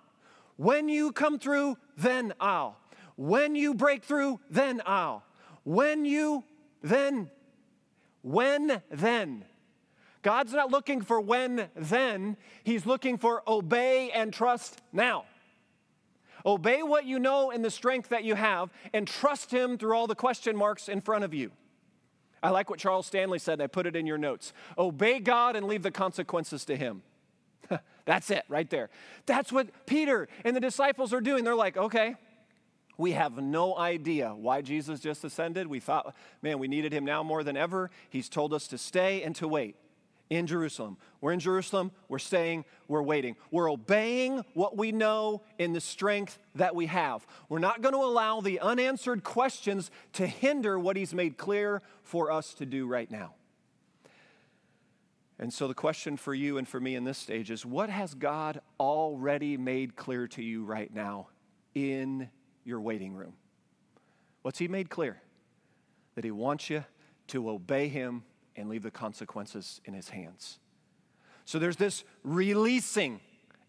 When 0.58 0.90
you 0.90 1.12
come 1.12 1.40
through, 1.40 1.78
then 1.98 2.34
I'll. 2.40 2.78
When 3.16 3.56
you 3.56 3.74
break 3.74 4.04
through, 4.04 4.40
then 4.50 4.82
I'll. 4.86 5.24
When 5.64 6.06
you, 6.06 6.44
then. 6.82 7.30
When, 8.22 8.82
then. 8.90 9.46
God's 10.22 10.54
not 10.54 10.72
looking 10.72 11.02
for 11.02 11.20
when, 11.20 11.70
then. 11.76 12.38
He's 12.64 12.86
looking 12.86 13.18
for 13.18 13.44
obey 13.48 14.10
and 14.12 14.34
trust 14.34 14.82
now. 14.92 15.26
Obey 16.46 16.84
what 16.84 17.06
you 17.06 17.20
know 17.20 17.52
in 17.52 17.62
the 17.62 17.72
strength 17.72 18.10
that 18.10 18.24
you 18.24 18.36
have, 18.36 18.70
and 18.94 19.08
trust 19.08 19.52
Him 19.52 19.78
through 19.78 19.96
all 19.96 20.08
the 20.08 20.16
question 20.16 20.56
marks 20.56 20.90
in 20.90 21.02
front 21.02 21.24
of 21.24 21.34
you. 21.34 21.52
I 22.44 22.50
like 22.50 22.70
what 22.70 22.78
Charles 22.78 23.08
Stanley 23.08 23.40
said, 23.40 23.54
and 23.54 23.64
I 23.64 23.68
put 23.68 23.88
it 23.88 23.96
in 23.96 24.06
your 24.06 24.18
notes. 24.18 24.54
Obey 24.78 25.20
God 25.20 25.56
and 25.56 25.66
leave 25.66 25.82
the 25.82 25.92
consequences 25.92 26.66
to 26.66 26.76
Him. 26.76 27.02
That's 28.06 28.30
it 28.30 28.44
right 28.50 28.70
there. 28.70 28.90
That's 29.26 29.52
what 29.52 29.86
Peter 29.86 30.28
and 30.44 30.56
the 30.56 30.60
disciples 30.60 31.14
are 31.14 31.22
doing. 31.22 31.46
They're 31.46 31.56
like, 31.56 31.78
okay, 31.78 32.16
we 32.98 33.14
have 33.14 33.38
no 33.38 33.78
idea 33.78 34.36
why 34.36 34.62
Jesus 34.62 35.00
just 35.00 35.24
ascended. 35.24 35.68
We 35.68 35.80
thought, 35.80 36.14
man, 36.42 36.60
we 36.60 36.68
needed 36.68 36.94
him 36.94 37.06
now 37.06 37.24
more 37.24 37.44
than 37.44 37.58
ever. 37.58 37.90
He's 38.10 38.30
told 38.30 38.54
us 38.54 38.68
to 38.68 38.78
stay 38.78 39.24
and 39.24 39.36
to 39.38 39.48
wait 39.48 39.78
in 40.30 40.48
Jerusalem. 40.48 40.98
We're 41.22 41.34
in 41.34 41.40
Jerusalem, 41.40 41.92
we're 42.08 42.20
staying, 42.20 42.66
we're 42.88 43.02
waiting. 43.02 43.36
We're 43.52 43.72
obeying 43.72 44.44
what 44.54 44.78
we 44.78 44.92
know 44.92 45.42
in 45.58 45.74
the 45.74 45.82
strength 45.82 46.40
that 46.56 46.76
we 46.76 46.88
have. 46.88 47.26
We're 47.50 47.60
not 47.60 47.82
going 47.82 47.94
to 47.94 48.02
allow 48.02 48.42
the 48.42 48.60
unanswered 48.60 49.24
questions 49.24 49.92
to 50.14 50.28
hinder 50.28 50.80
what 50.80 50.98
he's 50.98 51.14
made 51.14 51.38
clear 51.38 51.82
for 52.02 52.32
us 52.32 52.54
to 52.56 52.66
do 52.66 52.88
right 52.88 53.10
now. 53.10 53.36
And 55.40 55.52
so, 55.52 55.68
the 55.68 55.74
question 55.74 56.16
for 56.16 56.34
you 56.34 56.58
and 56.58 56.68
for 56.68 56.80
me 56.80 56.96
in 56.96 57.04
this 57.04 57.18
stage 57.18 57.52
is 57.52 57.66
what 57.66 57.90
has 57.90 58.14
God 58.14 58.62
already 58.80 59.58
made 59.58 59.96
clear 59.96 60.28
to 60.30 60.44
you 60.44 60.64
right 60.64 60.94
now 60.94 61.28
in 61.74 62.30
your 62.64 62.80
waiting 62.80 63.14
room? 63.14 63.34
What's 64.44 64.60
He 64.60 64.68
made 64.68 64.90
clear? 64.90 65.22
That 66.16 66.24
He 66.24 66.32
wants 66.32 66.70
you 66.70 66.86
to 67.28 67.50
obey 67.50 67.88
Him 67.88 68.24
and 68.56 68.70
leave 68.70 68.84
the 68.84 68.92
consequences 68.92 69.82
in 69.86 69.94
His 69.94 70.10
hands. 70.10 70.60
So, 71.46 71.60
there's 71.60 71.76
this 71.76 72.04
releasing, 72.24 73.20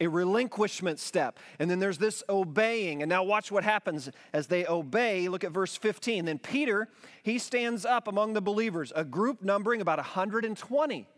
a 0.01 0.07
relinquishment 0.07 0.99
step, 0.99 1.39
and 1.59 1.71
then 1.71 1.79
there's 1.79 1.99
this 1.99 2.23
obeying. 2.29 3.03
And 3.03 3.09
now, 3.09 3.25
watch 3.25 3.51
what 3.51 3.65
happens 3.65 4.11
as 4.33 4.47
they 4.47 4.67
obey. 4.67 5.29
Look 5.29 5.45
at 5.45 5.53
verse 5.53 5.77
15. 5.77 6.25
Then 6.25 6.39
Peter, 6.39 6.89
he 7.23 7.39
stands 7.39 7.85
up 7.85 8.09
among 8.09 8.35
the 8.35 8.43
believers, 8.43 8.93
a 8.95 9.05
group 9.05 9.43
numbering 9.43 9.81
about 9.81 9.99
120. 9.99 11.09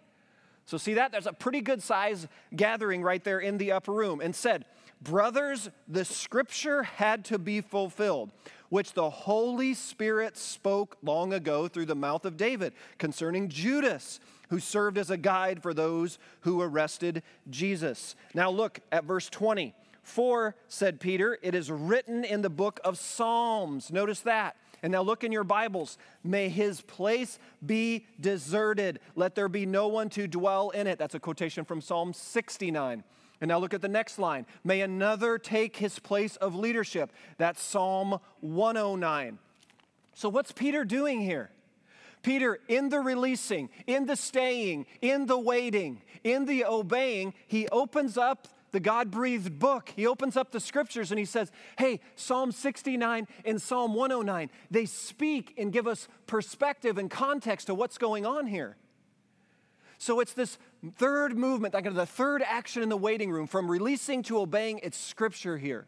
So, 0.67 0.79
see 0.79 0.95
that? 0.95 1.13
There's 1.13 1.29
a 1.29 1.33
pretty 1.33 1.61
good 1.61 1.81
size 1.81 2.27
gathering 2.55 3.03
right 3.03 3.23
there 3.23 3.39
in 3.39 3.57
the 3.57 3.73
upper 3.73 3.93
room 3.93 4.21
and 4.21 4.35
said, 4.35 4.65
Brothers, 5.01 5.71
the 5.87 6.05
scripture 6.05 6.83
had 6.83 7.25
to 7.27 7.39
be 7.39 7.61
fulfilled, 7.61 8.31
which 8.69 8.93
the 8.93 9.11
Holy 9.11 9.75
Spirit 9.75 10.37
spoke 10.37 10.97
long 11.03 11.33
ago 11.33 11.69
through 11.69 11.87
the 11.87 11.95
mouth 11.95 12.25
of 12.25 12.37
David 12.37 12.73
concerning 12.99 13.49
Judas, 13.49 14.19
who 14.49 14.59
served 14.59 14.99
as 14.99 15.11
a 15.11 15.17
guide 15.17 15.63
for 15.63 15.73
those 15.73 16.19
who 16.41 16.61
arrested 16.61 17.23
Jesus. 17.49 18.17
Now, 18.35 18.51
look 18.51 18.81
at 18.91 19.05
verse 19.05 19.29
20. 19.29 19.75
For, 20.03 20.55
said 20.69 21.01
Peter, 21.01 21.37
it 21.43 21.55
is 21.55 21.71
written 21.71 22.25
in 22.25 22.43
the 22.43 22.51
book 22.51 22.81
of 22.85 22.97
Psalms. 22.97 23.93
Notice 23.93 24.21
that. 24.21 24.57
And 24.87 24.93
now 24.93 25.03
look 25.03 25.25
in 25.25 25.33
your 25.33 25.43
Bibles. 25.43 25.99
May 26.23 26.49
his 26.49 26.81
place 26.81 27.41
be 27.67 28.07
deserted. 28.21 29.01
Let 29.17 29.35
there 29.35 29.49
be 29.49 29.67
no 29.67 29.89
one 29.89 30.09
to 30.11 30.29
dwell 30.29 30.71
in 30.71 30.87
it. 30.87 30.97
That's 30.97 31.17
a 31.17 31.19
quotation 31.19 31.65
from 31.65 31.81
Psalm 31.81 32.13
69. 32.13 33.03
And 33.41 33.49
now 33.49 33.59
look 33.59 33.75
at 33.75 33.83
the 33.83 33.89
next 33.89 34.17
line. 34.17 34.47
May 34.63 34.83
another 34.83 35.39
take 35.39 35.79
his 35.79 35.99
place 35.99 36.37
of 36.37 36.55
leadership. 36.55 37.11
That's 37.37 37.61
Psalm 37.61 38.21
109. 38.43 39.41
So, 40.15 40.29
what's 40.29 40.53
Peter 40.53 40.85
doing 40.85 41.21
here? 41.21 41.51
Peter, 42.23 42.61
in 42.69 42.89
the 42.89 43.01
releasing, 43.01 43.71
in 43.89 44.07
the 44.07 44.15
staying, 44.15 44.87
in 45.03 45.27
the 45.27 45.37
waiting, 45.37 46.01
in 46.23 46.45
the 46.45 46.65
obeying, 46.65 47.35
he 47.49 47.67
opens 47.71 48.17
up 48.17 48.47
the 48.77 48.81
God 48.81 49.11
breathed 49.11 49.59
book. 49.59 49.91
He 49.97 50.07
opens 50.07 50.37
up 50.37 50.53
the 50.53 50.61
scriptures 50.61 51.11
and 51.11 51.19
he 51.19 51.25
says, 51.25 51.51
Hey, 51.79 52.01
Psalm 52.15 52.53
69 52.53 53.27
and 53.47 53.63
Psalm 53.63 53.95
109, 53.95 54.51
they 54.71 54.85
speak 54.85 55.55
and 55.57 55.73
give 55.73 55.87
us 55.87 56.09
perspective 56.27 56.99
and 56.99 57.11
context 57.11 57.69
to 57.69 57.75
what's 57.75 57.97
going 57.97 58.27
on 58.27 58.47
here. 58.47 58.77
So 59.97 60.21
it's 60.21 60.35
this 60.35 60.59
third 60.99 61.39
movement, 61.39 61.73
like 61.73 61.91
the 61.91 62.05
third 62.05 62.43
action 62.43 62.83
in 62.83 62.91
the 62.91 62.99
waiting 62.99 63.31
room 63.31 63.47
from 63.47 63.71
releasing 63.71 64.23
to 64.25 64.41
obeying, 64.41 64.81
it's 64.83 64.99
scripture 64.99 65.57
here. 65.57 65.87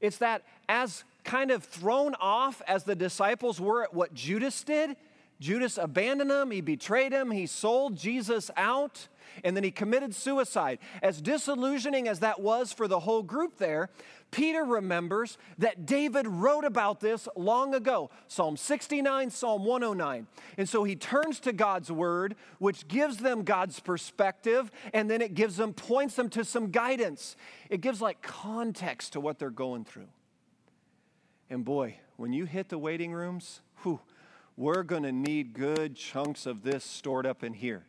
It's 0.00 0.18
that 0.18 0.42
as 0.68 1.02
kind 1.24 1.50
of 1.50 1.64
thrown 1.64 2.14
off 2.20 2.62
as 2.68 2.84
the 2.84 2.94
disciples 2.94 3.60
were 3.60 3.82
at 3.82 3.92
what 3.92 4.14
Judas 4.14 4.62
did, 4.62 4.94
Judas 5.42 5.76
abandoned 5.76 6.30
him, 6.30 6.52
he 6.52 6.60
betrayed 6.60 7.12
him, 7.12 7.32
he 7.32 7.46
sold 7.46 7.96
Jesus 7.96 8.48
out, 8.56 9.08
and 9.42 9.56
then 9.56 9.64
he 9.64 9.72
committed 9.72 10.14
suicide. 10.14 10.78
As 11.02 11.20
disillusioning 11.20 12.06
as 12.06 12.20
that 12.20 12.40
was 12.40 12.72
for 12.72 12.86
the 12.86 13.00
whole 13.00 13.24
group 13.24 13.58
there, 13.58 13.90
Peter 14.30 14.64
remembers 14.64 15.38
that 15.58 15.84
David 15.84 16.28
wrote 16.28 16.64
about 16.64 17.00
this 17.00 17.28
long 17.34 17.74
ago 17.74 18.10
Psalm 18.28 18.56
69, 18.56 19.30
Psalm 19.30 19.64
109. 19.64 20.28
And 20.58 20.68
so 20.68 20.84
he 20.84 20.94
turns 20.94 21.40
to 21.40 21.52
God's 21.52 21.90
word, 21.90 22.36
which 22.60 22.86
gives 22.86 23.16
them 23.16 23.42
God's 23.42 23.80
perspective, 23.80 24.70
and 24.94 25.10
then 25.10 25.20
it 25.20 25.34
gives 25.34 25.56
them, 25.56 25.74
points 25.74 26.14
them 26.14 26.28
to 26.30 26.44
some 26.44 26.70
guidance. 26.70 27.34
It 27.68 27.80
gives 27.80 28.00
like 28.00 28.22
context 28.22 29.14
to 29.14 29.20
what 29.20 29.40
they're 29.40 29.50
going 29.50 29.84
through. 29.84 30.08
And 31.50 31.64
boy, 31.64 31.96
when 32.16 32.32
you 32.32 32.44
hit 32.44 32.68
the 32.68 32.78
waiting 32.78 33.12
rooms, 33.12 33.60
whew, 33.82 34.00
we're 34.56 34.82
going 34.82 35.02
to 35.02 35.12
need 35.12 35.54
good 35.54 35.96
chunks 35.96 36.46
of 36.46 36.62
this 36.62 36.84
stored 36.84 37.26
up 37.26 37.42
in 37.42 37.52
here, 37.54 37.84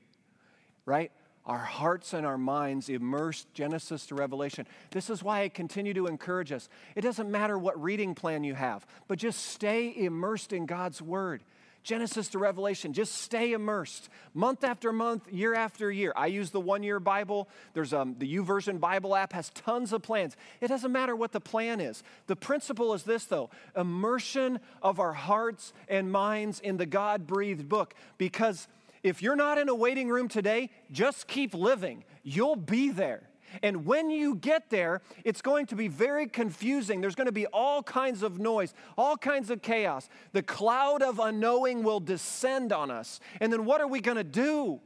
right? 0.85 1.11
our 1.45 1.59
hearts 1.59 2.13
and 2.13 2.25
our 2.25 2.37
minds 2.37 2.87
immersed 2.87 3.53
Genesis 3.53 4.05
to 4.07 4.15
Revelation. 4.15 4.65
This 4.91 5.09
is 5.09 5.21
why 5.21 5.41
I 5.41 5.49
continue 5.49 5.93
to 5.93 6.07
encourage 6.07 6.51
us. 6.51 6.69
It 6.95 7.01
doesn't 7.01 7.29
matter 7.29 7.57
what 7.57 7.81
reading 7.81 8.15
plan 8.15 8.43
you 8.43 8.53
have, 8.53 8.85
but 9.07 9.19
just 9.19 9.45
stay 9.47 9.93
immersed 9.95 10.53
in 10.53 10.65
God's 10.65 11.01
Word. 11.01 11.43
Genesis 11.83 12.29
to 12.29 12.39
Revelation, 12.39 12.93
just 12.93 13.13
stay 13.15 13.51
immersed 13.51 14.09
month 14.33 14.63
after 14.63 14.93
month, 14.93 15.31
year 15.31 15.53
after 15.53 15.91
year. 15.91 16.13
I 16.15 16.27
use 16.27 16.49
the 16.51 16.61
one 16.61 16.81
year 16.81 16.99
Bible. 16.99 17.49
There's 17.73 17.93
um, 17.93 18.15
the 18.17 18.37
YouVersion 18.37 18.79
Bible 18.79 19.15
app 19.15 19.33
has 19.33 19.49
tons 19.49 19.91
of 19.91 20.01
plans. 20.01 20.37
It 20.61 20.69
doesn't 20.69 20.91
matter 20.91 21.15
what 21.15 21.33
the 21.33 21.41
plan 21.41 21.81
is. 21.81 22.01
The 22.27 22.35
principle 22.35 22.93
is 22.93 23.03
this, 23.03 23.25
though 23.25 23.49
immersion 23.75 24.59
of 24.81 24.99
our 24.99 25.13
hearts 25.13 25.73
and 25.87 26.11
minds 26.11 26.59
in 26.59 26.77
the 26.77 26.85
God 26.85 27.27
breathed 27.27 27.67
book 27.67 27.93
because 28.17 28.67
if 29.03 29.21
you're 29.21 29.35
not 29.35 29.57
in 29.57 29.67
a 29.67 29.75
waiting 29.75 30.07
room 30.07 30.29
today, 30.29 30.69
just 30.91 31.27
keep 31.27 31.53
living. 31.53 32.05
You'll 32.23 32.55
be 32.55 32.89
there. 32.89 33.23
And 33.61 33.85
when 33.85 34.09
you 34.09 34.35
get 34.35 34.69
there, 34.69 35.01
it's 35.23 35.41
going 35.41 35.65
to 35.67 35.75
be 35.75 35.87
very 35.87 36.27
confusing. 36.27 37.01
There's 37.01 37.15
going 37.15 37.27
to 37.27 37.31
be 37.31 37.45
all 37.47 37.83
kinds 37.83 38.23
of 38.23 38.39
noise, 38.39 38.73
all 38.97 39.17
kinds 39.17 39.49
of 39.49 39.61
chaos. 39.61 40.09
The 40.31 40.43
cloud 40.43 41.01
of 41.01 41.19
unknowing 41.19 41.83
will 41.83 41.99
descend 41.99 42.71
on 42.71 42.89
us. 42.89 43.19
And 43.39 43.51
then 43.51 43.65
what 43.65 43.81
are 43.81 43.87
we 43.87 44.01
going 44.01 44.17
to 44.17 44.23
do? 44.23 44.79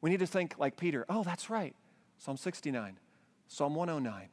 We 0.00 0.10
need 0.10 0.20
to 0.20 0.26
think 0.26 0.56
like 0.58 0.76
Peter 0.76 1.06
oh, 1.08 1.22
that's 1.22 1.48
right. 1.48 1.74
Psalm 2.18 2.36
69, 2.36 2.98
Psalm 3.48 3.74
109. 3.74 4.28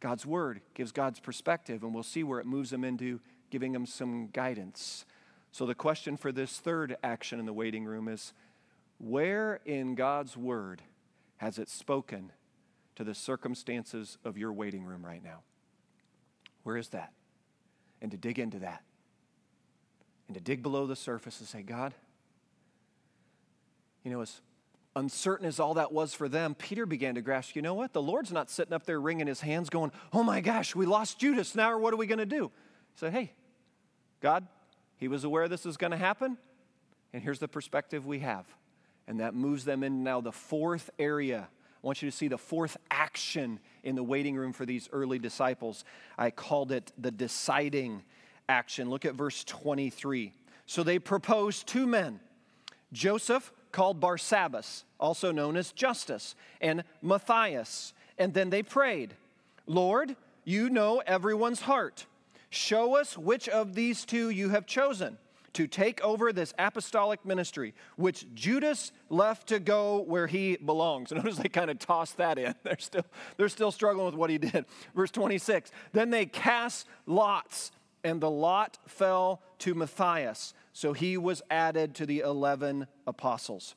God's 0.00 0.26
word 0.26 0.60
gives 0.74 0.90
God's 0.90 1.20
perspective, 1.20 1.84
and 1.84 1.94
we'll 1.94 2.02
see 2.02 2.24
where 2.24 2.40
it 2.40 2.46
moves 2.46 2.72
him 2.72 2.82
into 2.82 3.20
giving 3.50 3.72
him 3.72 3.86
some 3.86 4.26
guidance. 4.28 5.04
So, 5.52 5.66
the 5.66 5.74
question 5.76 6.16
for 6.16 6.32
this 6.32 6.58
third 6.58 6.96
action 7.04 7.38
in 7.38 7.46
the 7.46 7.52
waiting 7.52 7.84
room 7.84 8.08
is 8.08 8.32
where 8.98 9.60
in 9.64 9.94
God's 9.94 10.36
word 10.36 10.82
has 11.36 11.58
it 11.58 11.68
spoken 11.68 12.32
to 12.96 13.04
the 13.04 13.14
circumstances 13.14 14.18
of 14.24 14.36
your 14.36 14.52
waiting 14.52 14.84
room 14.84 15.04
right 15.04 15.22
now? 15.22 15.40
Where 16.62 16.76
is 16.76 16.88
that? 16.88 17.12
And 18.00 18.10
to 18.10 18.16
dig 18.16 18.38
into 18.38 18.58
that. 18.60 18.82
And 20.28 20.36
to 20.36 20.40
dig 20.42 20.62
below 20.62 20.86
the 20.86 20.96
surface 20.96 21.40
and 21.40 21.48
say, 21.48 21.62
God, 21.62 21.94
you 24.04 24.10
know, 24.10 24.20
as 24.20 24.40
uncertain 24.94 25.46
as 25.46 25.60
all 25.60 25.74
that 25.74 25.92
was 25.92 26.14
for 26.14 26.28
them, 26.28 26.54
Peter 26.54 26.86
began 26.86 27.14
to 27.14 27.22
grasp, 27.22 27.56
you 27.56 27.62
know 27.62 27.74
what? 27.74 27.92
The 27.92 28.02
Lord's 28.02 28.32
not 28.32 28.50
sitting 28.50 28.72
up 28.72 28.84
there 28.84 29.00
wringing 29.00 29.26
his 29.26 29.40
hands 29.40 29.70
going, 29.70 29.92
oh 30.12 30.22
my 30.22 30.40
gosh, 30.40 30.74
we 30.74 30.86
lost 30.86 31.18
Judas. 31.18 31.54
Now 31.54 31.78
what 31.78 31.94
are 31.94 31.96
we 31.96 32.06
going 32.06 32.18
to 32.18 32.26
do? 32.26 32.50
He 32.92 32.98
said, 32.98 33.12
hey, 33.12 33.32
God, 34.20 34.46
he 34.96 35.08
was 35.08 35.24
aware 35.24 35.48
this 35.48 35.66
is 35.66 35.76
going 35.76 35.92
to 35.92 35.96
happen. 35.96 36.36
And 37.12 37.22
here's 37.22 37.38
the 37.38 37.48
perspective 37.48 38.06
we 38.06 38.20
have. 38.20 38.46
And 39.06 39.20
that 39.20 39.34
moves 39.34 39.64
them 39.64 39.82
in 39.82 40.04
now 40.04 40.20
the 40.20 40.32
fourth 40.32 40.90
area. 40.98 41.48
I 41.82 41.86
want 41.86 42.00
you 42.00 42.10
to 42.10 42.16
see 42.16 42.28
the 42.28 42.38
fourth 42.38 42.76
action 42.90 43.58
in 43.82 43.96
the 43.96 44.02
waiting 44.04 44.36
room 44.36 44.52
for 44.52 44.64
these 44.64 44.88
early 44.92 45.18
disciples. 45.18 45.84
I 46.16 46.30
called 46.30 46.70
it 46.70 46.92
the 46.96 47.10
deciding 47.10 48.02
action. 48.48 48.88
Look 48.88 49.04
at 49.04 49.14
verse 49.14 49.42
23. 49.44 50.32
So 50.66 50.82
they 50.82 50.98
proposed 50.98 51.66
two 51.66 51.86
men 51.86 52.20
Joseph, 52.92 53.52
called 53.72 54.00
Barsabbas, 54.00 54.84
also 55.00 55.32
known 55.32 55.56
as 55.56 55.72
Justus, 55.72 56.36
and 56.60 56.84
Matthias. 57.00 57.94
And 58.18 58.34
then 58.34 58.50
they 58.50 58.62
prayed, 58.62 59.14
Lord, 59.66 60.14
you 60.44 60.68
know 60.68 61.02
everyone's 61.06 61.62
heart. 61.62 62.06
Show 62.50 62.96
us 62.96 63.16
which 63.16 63.48
of 63.48 63.74
these 63.74 64.04
two 64.04 64.28
you 64.28 64.50
have 64.50 64.66
chosen 64.66 65.16
to 65.54 65.66
take 65.66 66.02
over 66.02 66.32
this 66.32 66.54
apostolic 66.58 67.24
ministry, 67.24 67.74
which 67.96 68.26
Judas 68.34 68.92
left 69.10 69.48
to 69.48 69.58
go 69.58 70.02
where 70.02 70.26
he 70.26 70.56
belongs. 70.56 71.12
Notice 71.12 71.36
they 71.36 71.48
kind 71.48 71.70
of 71.70 71.78
tossed 71.78 72.16
that 72.16 72.38
in. 72.38 72.54
They're 72.62 72.78
still, 72.78 73.04
they're 73.36 73.48
still 73.48 73.70
struggling 73.70 74.06
with 74.06 74.14
what 74.14 74.30
he 74.30 74.38
did. 74.38 74.64
Verse 74.94 75.10
26 75.10 75.70
Then 75.92 76.10
they 76.10 76.26
cast 76.26 76.86
lots, 77.06 77.72
and 78.04 78.20
the 78.20 78.30
lot 78.30 78.78
fell 78.86 79.42
to 79.58 79.74
Matthias. 79.74 80.54
So 80.72 80.92
he 80.92 81.18
was 81.18 81.42
added 81.50 81.94
to 81.96 82.06
the 82.06 82.20
11 82.20 82.86
apostles. 83.06 83.74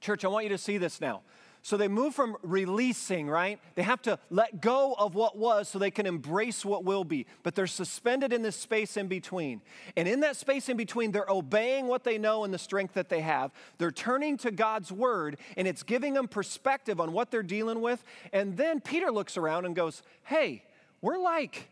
Church, 0.00 0.24
I 0.24 0.28
want 0.28 0.44
you 0.44 0.50
to 0.50 0.58
see 0.58 0.78
this 0.78 1.00
now. 1.00 1.22
So 1.62 1.76
they 1.76 1.88
move 1.88 2.14
from 2.14 2.36
releasing, 2.42 3.28
right? 3.28 3.60
They 3.74 3.82
have 3.82 4.00
to 4.02 4.18
let 4.30 4.62
go 4.62 4.94
of 4.98 5.14
what 5.14 5.36
was 5.36 5.68
so 5.68 5.78
they 5.78 5.90
can 5.90 6.06
embrace 6.06 6.64
what 6.64 6.84
will 6.84 7.04
be. 7.04 7.26
But 7.42 7.54
they're 7.54 7.66
suspended 7.66 8.32
in 8.32 8.40
this 8.40 8.56
space 8.56 8.96
in 8.96 9.08
between. 9.08 9.60
And 9.94 10.08
in 10.08 10.20
that 10.20 10.36
space 10.36 10.70
in 10.70 10.78
between, 10.78 11.12
they're 11.12 11.28
obeying 11.28 11.86
what 11.86 12.02
they 12.02 12.16
know 12.16 12.44
and 12.44 12.54
the 12.54 12.58
strength 12.58 12.94
that 12.94 13.10
they 13.10 13.20
have. 13.20 13.52
They're 13.76 13.90
turning 13.90 14.38
to 14.38 14.50
God's 14.50 14.90
word, 14.90 15.36
and 15.56 15.68
it's 15.68 15.82
giving 15.82 16.14
them 16.14 16.28
perspective 16.28 16.98
on 16.98 17.12
what 17.12 17.30
they're 17.30 17.42
dealing 17.42 17.82
with. 17.82 18.02
And 18.32 18.56
then 18.56 18.80
Peter 18.80 19.12
looks 19.12 19.36
around 19.36 19.66
and 19.66 19.76
goes, 19.76 20.02
Hey, 20.24 20.64
we're 21.02 21.18
like, 21.18 21.68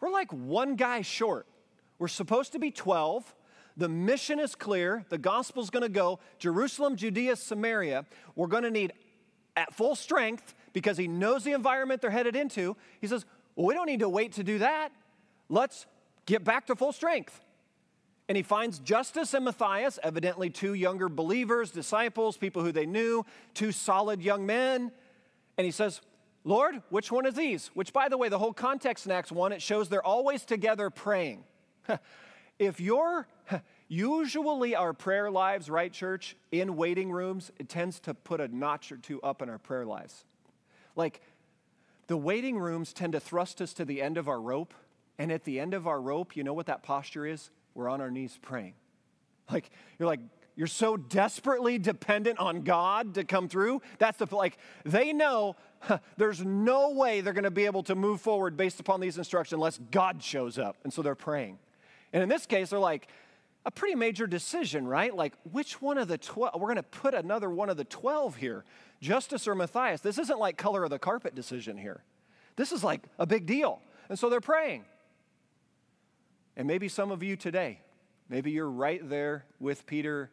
we're 0.00 0.10
like 0.10 0.32
one 0.32 0.74
guy 0.74 1.02
short. 1.02 1.46
We're 2.00 2.08
supposed 2.08 2.52
to 2.52 2.58
be 2.58 2.72
12. 2.72 3.32
The 3.76 3.88
mission 3.88 4.38
is 4.38 4.54
clear. 4.54 5.04
The 5.08 5.18
gospel's 5.18 5.70
going 5.70 5.84
to 5.84 5.88
go 5.88 6.18
Jerusalem, 6.38 6.96
Judea, 6.96 7.36
Samaria. 7.36 8.04
We're 8.34 8.48
going 8.48 8.64
to 8.64 8.70
need 8.70 8.92
at 9.56 9.74
full 9.74 9.94
strength 9.94 10.54
because 10.72 10.96
he 10.96 11.08
knows 11.08 11.44
the 11.44 11.52
environment 11.52 12.00
they're 12.00 12.10
headed 12.10 12.36
into. 12.36 12.76
He 13.00 13.06
says, 13.06 13.24
Well, 13.56 13.66
we 13.66 13.74
don't 13.74 13.86
need 13.86 14.00
to 14.00 14.08
wait 14.08 14.32
to 14.32 14.44
do 14.44 14.58
that. 14.58 14.90
Let's 15.48 15.86
get 16.26 16.44
back 16.44 16.66
to 16.66 16.76
full 16.76 16.92
strength. 16.92 17.40
And 18.28 18.36
he 18.36 18.42
finds 18.42 18.78
Justus 18.78 19.34
and 19.34 19.44
Matthias, 19.44 19.98
evidently 20.02 20.48
two 20.48 20.74
younger 20.74 21.08
believers, 21.08 21.70
disciples, 21.70 22.36
people 22.36 22.62
who 22.62 22.72
they 22.72 22.86
knew, 22.86 23.26
two 23.52 23.72
solid 23.72 24.22
young 24.22 24.46
men. 24.46 24.92
And 25.58 25.64
he 25.64 25.70
says, 25.70 26.00
Lord, 26.44 26.82
which 26.88 27.12
one 27.12 27.26
of 27.26 27.34
these? 27.34 27.68
Which, 27.74 27.92
by 27.92 28.08
the 28.08 28.16
way, 28.16 28.28
the 28.28 28.38
whole 28.38 28.52
context 28.52 29.06
in 29.06 29.12
Acts 29.12 29.30
1, 29.30 29.52
it 29.52 29.60
shows 29.60 29.88
they're 29.88 30.06
always 30.06 30.44
together 30.44 30.88
praying. 30.88 31.44
if 32.58 32.80
you're 32.80 33.26
Usually, 33.88 34.74
our 34.74 34.92
prayer 34.92 35.30
lives, 35.30 35.68
right, 35.68 35.92
church, 35.92 36.36
in 36.50 36.76
waiting 36.76 37.10
rooms, 37.10 37.50
it 37.58 37.68
tends 37.68 38.00
to 38.00 38.14
put 38.14 38.40
a 38.40 38.48
notch 38.48 38.90
or 38.90 38.96
two 38.96 39.20
up 39.22 39.42
in 39.42 39.50
our 39.50 39.58
prayer 39.58 39.84
lives. 39.84 40.24
Like, 40.96 41.20
the 42.06 42.16
waiting 42.16 42.58
rooms 42.58 42.92
tend 42.92 43.12
to 43.12 43.20
thrust 43.20 43.60
us 43.60 43.72
to 43.74 43.84
the 43.84 44.02
end 44.02 44.18
of 44.18 44.28
our 44.28 44.40
rope. 44.40 44.74
And 45.18 45.30
at 45.30 45.44
the 45.44 45.60
end 45.60 45.74
of 45.74 45.86
our 45.86 46.00
rope, 46.00 46.36
you 46.36 46.42
know 46.42 46.54
what 46.54 46.66
that 46.66 46.82
posture 46.82 47.26
is? 47.26 47.50
We're 47.74 47.88
on 47.88 48.00
our 48.00 48.10
knees 48.10 48.38
praying. 48.40 48.74
Like, 49.50 49.70
you're 49.98 50.08
like, 50.08 50.20
you're 50.56 50.66
so 50.66 50.96
desperately 50.96 51.78
dependent 51.78 52.38
on 52.38 52.62
God 52.62 53.14
to 53.14 53.24
come 53.24 53.48
through. 53.48 53.82
That's 53.98 54.18
the, 54.18 54.26
like, 54.34 54.58
they 54.84 55.12
know 55.12 55.56
huh, 55.80 55.98
there's 56.16 56.44
no 56.44 56.90
way 56.90 57.20
they're 57.20 57.32
going 57.32 57.44
to 57.44 57.50
be 57.50 57.66
able 57.66 57.82
to 57.84 57.94
move 57.94 58.20
forward 58.20 58.56
based 58.56 58.80
upon 58.80 59.00
these 59.00 59.18
instructions 59.18 59.54
unless 59.54 59.78
God 59.90 60.22
shows 60.22 60.58
up. 60.58 60.76
And 60.84 60.92
so 60.92 61.02
they're 61.02 61.14
praying. 61.14 61.58
And 62.12 62.22
in 62.22 62.28
this 62.28 62.46
case, 62.46 62.70
they're 62.70 62.78
like, 62.78 63.08
a 63.64 63.70
pretty 63.70 63.94
major 63.94 64.26
decision, 64.26 64.86
right? 64.86 65.14
Like, 65.14 65.34
which 65.50 65.80
one 65.80 65.98
of 65.98 66.08
the 66.08 66.18
12? 66.18 66.54
We're 66.60 66.66
going 66.66 66.76
to 66.76 66.82
put 66.82 67.14
another 67.14 67.48
one 67.48 67.68
of 67.68 67.76
the 67.76 67.84
12 67.84 68.36
here, 68.36 68.64
Justus 69.00 69.46
or 69.46 69.54
Matthias. 69.54 70.00
This 70.00 70.18
isn't 70.18 70.38
like 70.38 70.56
color 70.56 70.84
of 70.84 70.90
the 70.90 70.98
carpet 70.98 71.34
decision 71.34 71.76
here. 71.76 72.02
This 72.56 72.72
is 72.72 72.82
like 72.82 73.02
a 73.18 73.26
big 73.26 73.46
deal. 73.46 73.80
And 74.08 74.18
so 74.18 74.28
they're 74.28 74.40
praying. 74.40 74.84
And 76.56 76.66
maybe 76.66 76.88
some 76.88 77.10
of 77.10 77.22
you 77.22 77.36
today, 77.36 77.80
maybe 78.28 78.50
you're 78.50 78.70
right 78.70 79.08
there 79.08 79.46
with 79.58 79.86
Peter 79.86 80.30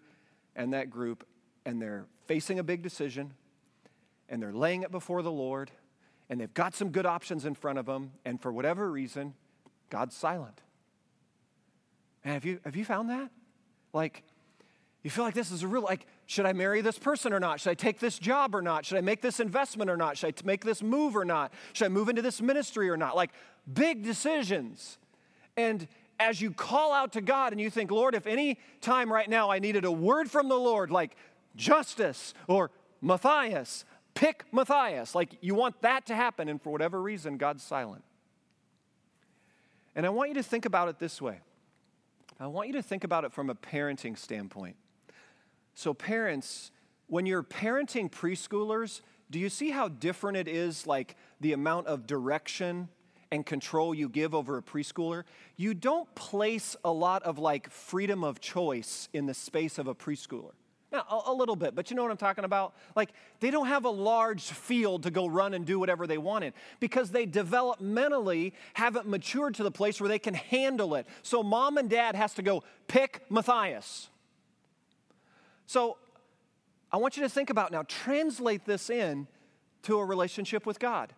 and 0.55 0.73
that 0.73 0.89
group, 0.89 1.25
and 1.65 1.81
they're 1.81 2.07
facing 2.25 2.59
a 2.59 2.63
big 2.63 2.81
decision, 2.81 3.33
and 4.27 4.41
they're 4.41 4.53
laying 4.53 4.83
it 4.83 4.91
before 4.91 5.21
the 5.21 5.31
Lord, 5.31 5.71
and 6.29 6.41
they've 6.41 6.53
got 6.53 6.75
some 6.75 6.89
good 6.89 7.05
options 7.05 7.45
in 7.45 7.55
front 7.55 7.79
of 7.79 7.85
them, 7.85 8.11
and 8.25 8.41
for 8.41 8.51
whatever 8.51 8.91
reason, 8.91 9.33
God's 9.89 10.15
silent. 10.15 10.61
And 12.23 12.33
have 12.33 12.45
you, 12.45 12.59
have 12.65 12.75
you 12.75 12.85
found 12.85 13.09
that? 13.09 13.29
Like, 13.93 14.23
you 15.03 15.09
feel 15.09 15.23
like 15.23 15.33
this 15.33 15.51
is 15.51 15.63
a 15.63 15.67
real, 15.67 15.81
like, 15.81 16.05
should 16.25 16.45
I 16.45 16.53
marry 16.53 16.81
this 16.81 16.99
person 16.99 17.31
or 17.31 17.39
not? 17.39 17.59
Should 17.59 17.71
I 17.71 17.73
take 17.73 17.99
this 17.99 18.19
job 18.19 18.53
or 18.53 18.61
not? 18.61 18.85
Should 18.85 18.97
I 18.97 19.01
make 19.01 19.21
this 19.21 19.39
investment 19.39 19.89
or 19.89 19.97
not? 19.97 20.17
Should 20.17 20.35
I 20.35 20.45
make 20.45 20.65
this 20.65 20.83
move 20.83 21.15
or 21.15 21.25
not? 21.25 21.53
Should 21.73 21.85
I 21.85 21.89
move 21.89 22.09
into 22.09 22.21
this 22.21 22.41
ministry 22.41 22.89
or 22.89 22.97
not? 22.97 23.15
Like, 23.15 23.31
big 23.71 24.03
decisions. 24.03 24.97
And 25.55 25.87
as 26.19 26.41
you 26.41 26.51
call 26.51 26.93
out 26.93 27.13
to 27.13 27.21
God 27.21 27.53
and 27.53 27.61
you 27.61 27.69
think, 27.69 27.91
Lord, 27.91 28.13
if 28.13 28.27
any 28.27 28.59
time 28.81 29.11
right 29.11 29.29
now 29.29 29.49
I 29.49 29.59
needed 29.59 29.85
a 29.85 29.91
word 29.91 30.29
from 30.29 30.49
the 30.49 30.57
Lord, 30.57 30.91
like 30.91 31.15
Justus 31.55 32.33
or 32.47 32.71
Matthias, 33.01 33.85
pick 34.13 34.43
Matthias. 34.51 35.15
Like 35.15 35.29
you 35.41 35.55
want 35.55 35.81
that 35.81 36.05
to 36.07 36.15
happen, 36.15 36.49
and 36.49 36.61
for 36.61 36.71
whatever 36.71 37.01
reason, 37.01 37.37
God's 37.37 37.63
silent. 37.63 38.03
And 39.95 40.05
I 40.05 40.09
want 40.09 40.29
you 40.29 40.35
to 40.35 40.43
think 40.43 40.65
about 40.65 40.89
it 40.89 40.99
this 40.99 41.21
way 41.21 41.39
I 42.39 42.47
want 42.47 42.67
you 42.67 42.73
to 42.73 42.81
think 42.81 43.03
about 43.03 43.25
it 43.25 43.33
from 43.33 43.49
a 43.49 43.55
parenting 43.55 44.17
standpoint. 44.17 44.77
So, 45.73 45.93
parents, 45.93 46.71
when 47.07 47.25
you're 47.25 47.43
parenting 47.43 48.09
preschoolers, 48.09 49.01
do 49.29 49.39
you 49.39 49.49
see 49.49 49.71
how 49.71 49.89
different 49.89 50.37
it 50.37 50.47
is, 50.47 50.87
like 50.87 51.15
the 51.41 51.53
amount 51.53 51.87
of 51.87 52.07
direction 52.07 52.87
and 53.31 53.45
control 53.45 53.93
you 53.93 54.07
give 54.07 54.33
over 54.33 54.57
a 54.57 54.61
preschooler? 54.61 55.23
You 55.57 55.73
don't 55.73 56.13
place 56.15 56.75
a 56.85 56.91
lot 56.91 57.23
of 57.23 57.37
like 57.37 57.69
freedom 57.69 58.23
of 58.23 58.39
choice 58.39 59.09
in 59.13 59.25
the 59.25 59.33
space 59.33 59.77
of 59.77 59.87
a 59.87 59.93
preschooler. 59.93 60.53
Now, 60.91 61.05
a, 61.09 61.31
a, 61.31 61.33
little 61.33 61.55
bit, 61.55 61.75
but 61.75 61.89
you 61.89 61.95
know 61.95 62.01
what 62.01 62.11
I'm 62.11 62.17
talking 62.17 62.43
about? 62.43 62.73
Like, 62.95 63.11
they 63.41 63.51
don't 63.51 63.67
have 63.67 63.85
a 63.85 63.89
large 63.91 64.41
field 64.41 65.03
to 65.03 65.11
go 65.11 65.27
run 65.27 65.53
and 65.53 65.63
do 65.63 65.77
whatever 65.77 66.07
they 66.07 66.17
wanted 66.17 66.53
because 66.79 67.11
they 67.11 67.27
developmentally 67.27 68.53
haven't 68.73 69.07
matured 69.07 69.55
to 69.55 69.63
the 69.63 69.71
place 69.71 70.01
where 70.01 70.07
they 70.07 70.17
can 70.17 70.33
handle 70.33 70.95
it. 70.95 71.05
So, 71.21 71.43
mom 71.43 71.77
and 71.77 71.89
dad 71.89 72.15
has 72.15 72.33
to 72.35 72.41
go 72.41 72.63
pick 72.87 73.23
Matthias. 73.29 74.09
So, 75.67 75.97
I 76.91 76.97
want 76.97 77.17
you 77.17 77.23
to 77.23 77.29
think 77.29 77.51
about 77.51 77.71
now, 77.71 77.83
translate 77.87 78.65
this 78.65 78.89
in 78.89 79.27
to 79.83 79.99
a 79.99 80.05
relationship 80.05 80.65
with 80.65 80.79
God. 80.79 81.13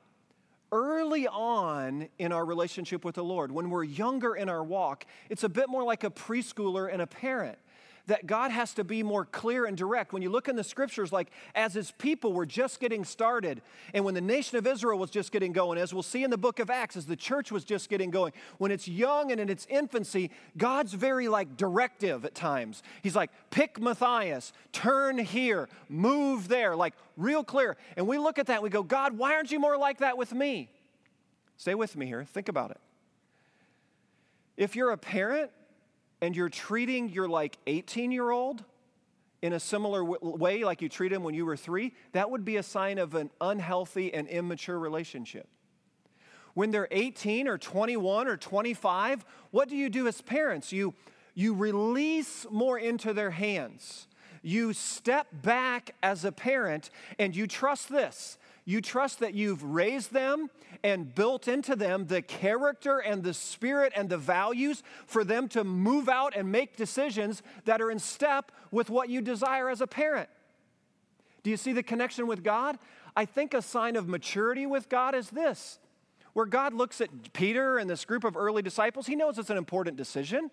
Early 0.73 1.27
on 1.27 2.09
in 2.19 2.33
our 2.33 2.43
relationship 2.43 3.05
with 3.05 3.15
the 3.15 3.23
Lord, 3.23 3.53
when 3.53 3.69
we're 3.69 3.85
younger 3.85 4.35
in 4.35 4.49
our 4.49 4.63
walk, 4.63 5.05
it's 5.29 5.43
a 5.45 5.49
bit 5.49 5.69
more 5.69 5.83
like 5.83 6.03
a 6.03 6.09
preschooler 6.09 6.91
and 6.91 7.01
a 7.01 7.07
parent 7.07 7.57
that 8.07 8.25
God 8.25 8.51
has 8.51 8.73
to 8.73 8.83
be 8.83 9.03
more 9.03 9.25
clear 9.25 9.65
and 9.65 9.77
direct. 9.77 10.13
When 10.13 10.21
you 10.21 10.29
look 10.29 10.47
in 10.47 10.55
the 10.55 10.63
scriptures, 10.63 11.11
like 11.11 11.29
as 11.55 11.73
his 11.73 11.91
people 11.91 12.33
were 12.33 12.45
just 12.45 12.79
getting 12.79 13.03
started, 13.03 13.61
and 13.93 14.03
when 14.03 14.13
the 14.13 14.21
nation 14.21 14.57
of 14.57 14.67
Israel 14.67 14.97
was 14.97 15.09
just 15.09 15.31
getting 15.31 15.51
going, 15.51 15.77
as 15.77 15.93
we'll 15.93 16.03
see 16.03 16.23
in 16.23 16.29
the 16.29 16.37
book 16.37 16.59
of 16.59 16.69
Acts, 16.69 16.97
as 16.97 17.05
the 17.05 17.15
church 17.15 17.51
was 17.51 17.63
just 17.63 17.89
getting 17.89 18.09
going, 18.09 18.33
when 18.57 18.71
it's 18.71 18.87
young 18.87 19.31
and 19.31 19.39
in 19.39 19.49
its 19.49 19.67
infancy, 19.69 20.31
God's 20.57 20.93
very 20.93 21.27
like 21.27 21.57
directive 21.57 22.25
at 22.25 22.35
times. 22.35 22.83
He's 23.01 23.15
like, 23.15 23.31
pick 23.49 23.79
Matthias, 23.79 24.53
turn 24.71 25.17
here, 25.17 25.69
move 25.89 26.47
there, 26.47 26.75
like 26.75 26.93
real 27.17 27.43
clear. 27.43 27.77
And 27.95 28.07
we 28.07 28.17
look 28.17 28.39
at 28.39 28.47
that 28.47 28.55
and 28.55 28.63
we 28.63 28.69
go, 28.69 28.83
God, 28.83 29.17
why 29.17 29.35
aren't 29.35 29.51
you 29.51 29.59
more 29.59 29.77
like 29.77 29.99
that 29.99 30.17
with 30.17 30.33
me? 30.33 30.69
Stay 31.57 31.75
with 31.75 31.95
me 31.95 32.07
here, 32.07 32.23
think 32.25 32.49
about 32.49 32.71
it. 32.71 32.79
If 34.57 34.75
you're 34.75 34.91
a 34.91 34.97
parent 34.97 35.51
and 36.21 36.35
you're 36.35 36.49
treating 36.49 37.09
your 37.09 37.27
like 37.27 37.57
18 37.67 38.11
year 38.11 38.29
old 38.29 38.63
in 39.41 39.53
a 39.53 39.59
similar 39.59 40.01
w- 40.01 40.17
way 40.21 40.63
like 40.63 40.81
you 40.81 40.89
treat 40.89 41.11
him 41.11 41.23
when 41.23 41.33
you 41.33 41.45
were 41.45 41.57
three, 41.57 41.93
that 42.11 42.29
would 42.29 42.45
be 42.45 42.57
a 42.57 42.63
sign 42.63 42.99
of 42.99 43.15
an 43.15 43.31
unhealthy 43.41 44.13
and 44.13 44.27
immature 44.27 44.77
relationship. 44.77 45.47
When 46.53 46.71
they're 46.71 46.87
18 46.91 47.47
or 47.47 47.57
21 47.57 48.27
or 48.27 48.37
25, 48.37 49.25
what 49.51 49.69
do 49.69 49.75
you 49.75 49.89
do 49.89 50.07
as 50.07 50.21
parents? 50.21 50.71
You, 50.71 50.93
you 51.33 51.53
release 51.53 52.45
more 52.51 52.77
into 52.77 53.13
their 53.13 53.31
hands. 53.31 54.07
You 54.43 54.73
step 54.73 55.27
back 55.31 55.95
as 56.03 56.25
a 56.25 56.31
parent 56.31 56.89
and 57.17 57.35
you 57.35 57.47
trust 57.47 57.89
this 57.89 58.37
you 58.71 58.81
trust 58.81 59.19
that 59.19 59.33
you've 59.33 59.63
raised 59.63 60.13
them 60.13 60.49
and 60.83 61.13
built 61.13 61.47
into 61.47 61.75
them 61.75 62.07
the 62.07 62.21
character 62.21 62.99
and 62.99 63.23
the 63.23 63.33
spirit 63.33 63.91
and 63.95 64.09
the 64.09 64.17
values 64.17 64.81
for 65.05 65.23
them 65.23 65.47
to 65.49 65.63
move 65.63 66.07
out 66.07 66.33
and 66.35 66.51
make 66.51 66.77
decisions 66.77 67.43
that 67.65 67.81
are 67.81 67.91
in 67.91 67.99
step 67.99 68.51
with 68.71 68.89
what 68.89 69.09
you 69.09 69.21
desire 69.21 69.69
as 69.69 69.81
a 69.81 69.87
parent. 69.87 70.29
Do 71.43 71.49
you 71.49 71.57
see 71.57 71.73
the 71.73 71.83
connection 71.83 72.27
with 72.27 72.43
God? 72.43 72.79
I 73.15 73.25
think 73.25 73.53
a 73.53 73.61
sign 73.61 73.95
of 73.95 74.07
maturity 74.07 74.65
with 74.65 74.87
God 74.89 75.15
is 75.15 75.29
this 75.29 75.79
where 76.33 76.45
God 76.45 76.73
looks 76.73 77.01
at 77.01 77.09
Peter 77.33 77.77
and 77.77 77.89
this 77.89 78.05
group 78.05 78.23
of 78.23 78.37
early 78.37 78.61
disciples, 78.61 79.05
he 79.05 79.17
knows 79.17 79.37
it's 79.37 79.49
an 79.49 79.57
important 79.57 79.97
decision. 79.97 80.49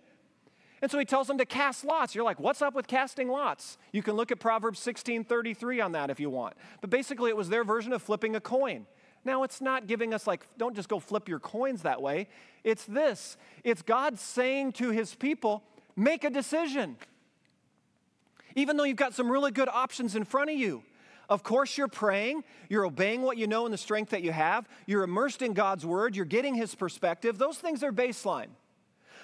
And 0.81 0.91
so 0.91 0.99
he 0.99 1.05
tells 1.05 1.27
them 1.27 1.39
to 1.39 1.47
cast 1.47 1.85
lots. 1.85 2.15
You're 2.15 2.25
like, 2.25 2.39
what's 2.39 2.63
up 2.63 2.75
with 2.75 2.87
casting 2.87 3.29
lots? 3.29 3.79
You 3.93 4.03
can 4.03 4.15
look 4.15 4.31
at 4.31 4.39
Proverbs 4.39 4.79
16 4.79 5.25
33 5.25 5.81
on 5.81 5.93
that 5.93 6.11
if 6.11 6.21
you 6.21 6.31
want. 6.31 6.55
But 6.81 6.91
basically, 6.91 7.31
it 7.31 7.37
was 7.37 7.49
their 7.49 7.65
version 7.65 7.93
of 7.93 8.03
flipping 8.03 8.37
a 8.37 8.41
coin. 8.41 8.87
Now, 9.25 9.43
it's 9.43 9.61
not 9.61 9.87
giving 9.87 10.15
us 10.15 10.27
like, 10.27 10.47
don't 10.57 10.77
just 10.77 10.89
go 10.89 11.01
flip 11.01 11.29
your 11.29 11.41
coins 11.41 11.83
that 11.83 12.01
way. 12.01 12.29
It's 12.65 12.85
this 12.85 13.37
it's 13.65 13.83
God 13.83 14.19
saying 14.19 14.73
to 14.73 14.91
his 14.91 15.15
people, 15.15 15.65
make 15.97 16.25
a 16.25 16.31
decision. 16.31 16.97
Even 18.55 18.77
though 18.77 18.85
you've 18.85 18.97
got 18.97 19.15
some 19.15 19.31
really 19.31 19.51
good 19.51 19.69
options 19.69 20.17
in 20.17 20.25
front 20.25 20.51
of 20.51 20.57
you. 20.57 20.83
Of 21.29 21.43
course, 21.43 21.77
you're 21.77 21.89
praying, 21.89 22.43
you're 22.71 22.87
obeying 22.87 23.21
what 23.21 23.37
you 23.37 23.47
know 23.47 23.67
and 23.67 23.73
the 23.73 23.79
strength 23.79 24.11
that 24.11 24.23
you 24.23 24.33
have, 24.33 24.67
you're 24.87 25.03
immersed 25.03 25.43
in 25.43 25.53
God's 25.53 25.85
word, 25.85 26.17
you're 26.17 26.25
getting 26.25 26.55
his 26.55 26.75
perspective. 26.75 27.37
Those 27.37 27.59
things 27.59 27.83
are 27.83 27.93
baseline. 27.93 28.49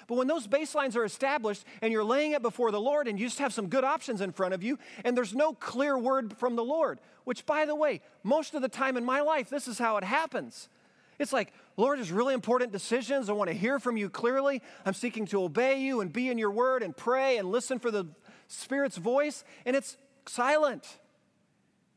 But 0.07 0.15
when 0.15 0.27
those 0.27 0.47
baselines 0.47 0.95
are 0.95 1.03
established 1.03 1.65
and 1.81 1.91
you're 1.91 2.03
laying 2.03 2.33
it 2.33 2.41
before 2.41 2.71
the 2.71 2.79
Lord 2.79 3.07
and 3.07 3.19
you 3.19 3.25
just 3.25 3.39
have 3.39 3.53
some 3.53 3.67
good 3.67 3.83
options 3.83 4.21
in 4.21 4.31
front 4.31 4.53
of 4.53 4.63
you 4.63 4.77
and 5.03 5.17
there's 5.17 5.33
no 5.33 5.53
clear 5.53 5.97
word 5.97 6.37
from 6.37 6.55
the 6.55 6.63
Lord, 6.63 6.99
which, 7.23 7.45
by 7.45 7.65
the 7.65 7.75
way, 7.75 8.01
most 8.23 8.53
of 8.53 8.61
the 8.61 8.69
time 8.69 8.97
in 8.97 9.03
my 9.03 9.21
life, 9.21 9.49
this 9.49 9.67
is 9.67 9.79
how 9.79 9.97
it 9.97 10.03
happens. 10.03 10.69
It's 11.17 11.33
like, 11.33 11.53
Lord, 11.77 11.97
there's 11.97 12.11
really 12.11 12.33
important 12.33 12.71
decisions. 12.71 13.29
I 13.29 13.33
want 13.33 13.49
to 13.49 13.55
hear 13.55 13.79
from 13.79 13.97
you 13.97 14.09
clearly. 14.09 14.61
I'm 14.85 14.93
seeking 14.93 15.25
to 15.27 15.43
obey 15.43 15.79
you 15.79 16.01
and 16.01 16.11
be 16.11 16.29
in 16.29 16.37
your 16.37 16.51
word 16.51 16.83
and 16.83 16.95
pray 16.95 17.37
and 17.37 17.51
listen 17.51 17.79
for 17.79 17.91
the 17.91 18.07
Spirit's 18.47 18.97
voice, 18.97 19.43
and 19.65 19.75
it's 19.75 19.97
silent. 20.27 20.99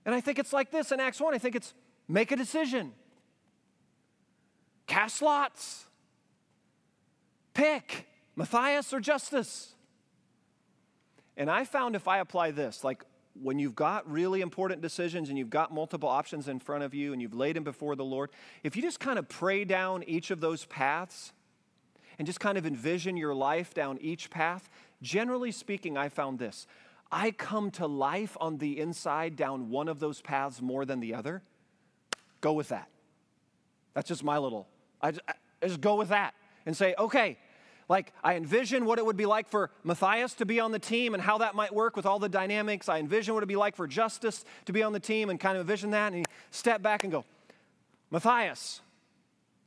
And 0.06 0.14
I 0.14 0.20
think 0.20 0.38
it's 0.38 0.52
like 0.52 0.70
this 0.70 0.92
in 0.92 1.00
Acts 1.00 1.20
1. 1.20 1.34
I 1.34 1.38
think 1.38 1.56
it's 1.56 1.74
make 2.06 2.32
a 2.32 2.36
decision, 2.36 2.92
cast 4.86 5.20
lots. 5.20 5.87
Pick 7.58 8.06
Matthias 8.36 8.92
or 8.92 9.00
Justus. 9.00 9.74
And 11.36 11.50
I 11.50 11.64
found 11.64 11.96
if 11.96 12.06
I 12.06 12.18
apply 12.18 12.52
this, 12.52 12.84
like 12.84 13.02
when 13.42 13.58
you've 13.58 13.74
got 13.74 14.08
really 14.08 14.42
important 14.42 14.80
decisions 14.80 15.28
and 15.28 15.36
you've 15.36 15.50
got 15.50 15.74
multiple 15.74 16.08
options 16.08 16.46
in 16.46 16.60
front 16.60 16.84
of 16.84 16.94
you 16.94 17.12
and 17.12 17.20
you've 17.20 17.34
laid 17.34 17.56
them 17.56 17.64
before 17.64 17.96
the 17.96 18.04
Lord, 18.04 18.30
if 18.62 18.76
you 18.76 18.82
just 18.82 19.00
kind 19.00 19.18
of 19.18 19.28
pray 19.28 19.64
down 19.64 20.04
each 20.04 20.30
of 20.30 20.40
those 20.40 20.66
paths 20.66 21.32
and 22.16 22.26
just 22.26 22.38
kind 22.38 22.58
of 22.58 22.64
envision 22.64 23.16
your 23.16 23.34
life 23.34 23.74
down 23.74 23.98
each 24.00 24.30
path, 24.30 24.70
generally 25.02 25.50
speaking, 25.50 25.96
I 25.96 26.10
found 26.10 26.38
this. 26.38 26.68
I 27.10 27.32
come 27.32 27.72
to 27.72 27.88
life 27.88 28.36
on 28.40 28.58
the 28.58 28.78
inside 28.78 29.34
down 29.34 29.68
one 29.68 29.88
of 29.88 29.98
those 29.98 30.20
paths 30.20 30.62
more 30.62 30.84
than 30.84 31.00
the 31.00 31.12
other. 31.12 31.42
Go 32.40 32.52
with 32.52 32.68
that. 32.68 32.88
That's 33.94 34.06
just 34.06 34.22
my 34.22 34.38
little, 34.38 34.68
I 35.02 35.10
just, 35.10 35.22
I 35.26 35.66
just 35.66 35.80
go 35.80 35.96
with 35.96 36.10
that 36.10 36.34
and 36.66 36.76
say, 36.76 36.94
okay, 36.98 37.38
like, 37.88 38.12
I 38.22 38.34
envision 38.34 38.84
what 38.84 38.98
it 38.98 39.06
would 39.06 39.16
be 39.16 39.26
like 39.26 39.48
for 39.48 39.70
Matthias 39.82 40.34
to 40.34 40.44
be 40.44 40.60
on 40.60 40.72
the 40.72 40.78
team 40.78 41.14
and 41.14 41.22
how 41.22 41.38
that 41.38 41.54
might 41.54 41.74
work 41.74 41.96
with 41.96 42.04
all 42.04 42.18
the 42.18 42.28
dynamics. 42.28 42.88
I 42.88 42.98
envision 42.98 43.34
what 43.34 43.40
it'd 43.40 43.48
be 43.48 43.56
like 43.56 43.76
for 43.76 43.86
Justus 43.86 44.44
to 44.66 44.72
be 44.72 44.82
on 44.82 44.92
the 44.92 45.00
team 45.00 45.30
and 45.30 45.40
kind 45.40 45.56
of 45.56 45.62
envision 45.62 45.90
that. 45.90 46.08
And 46.08 46.16
he 46.16 46.24
step 46.50 46.82
back 46.82 47.04
and 47.04 47.12
go, 47.12 47.24
Matthias, 48.10 48.82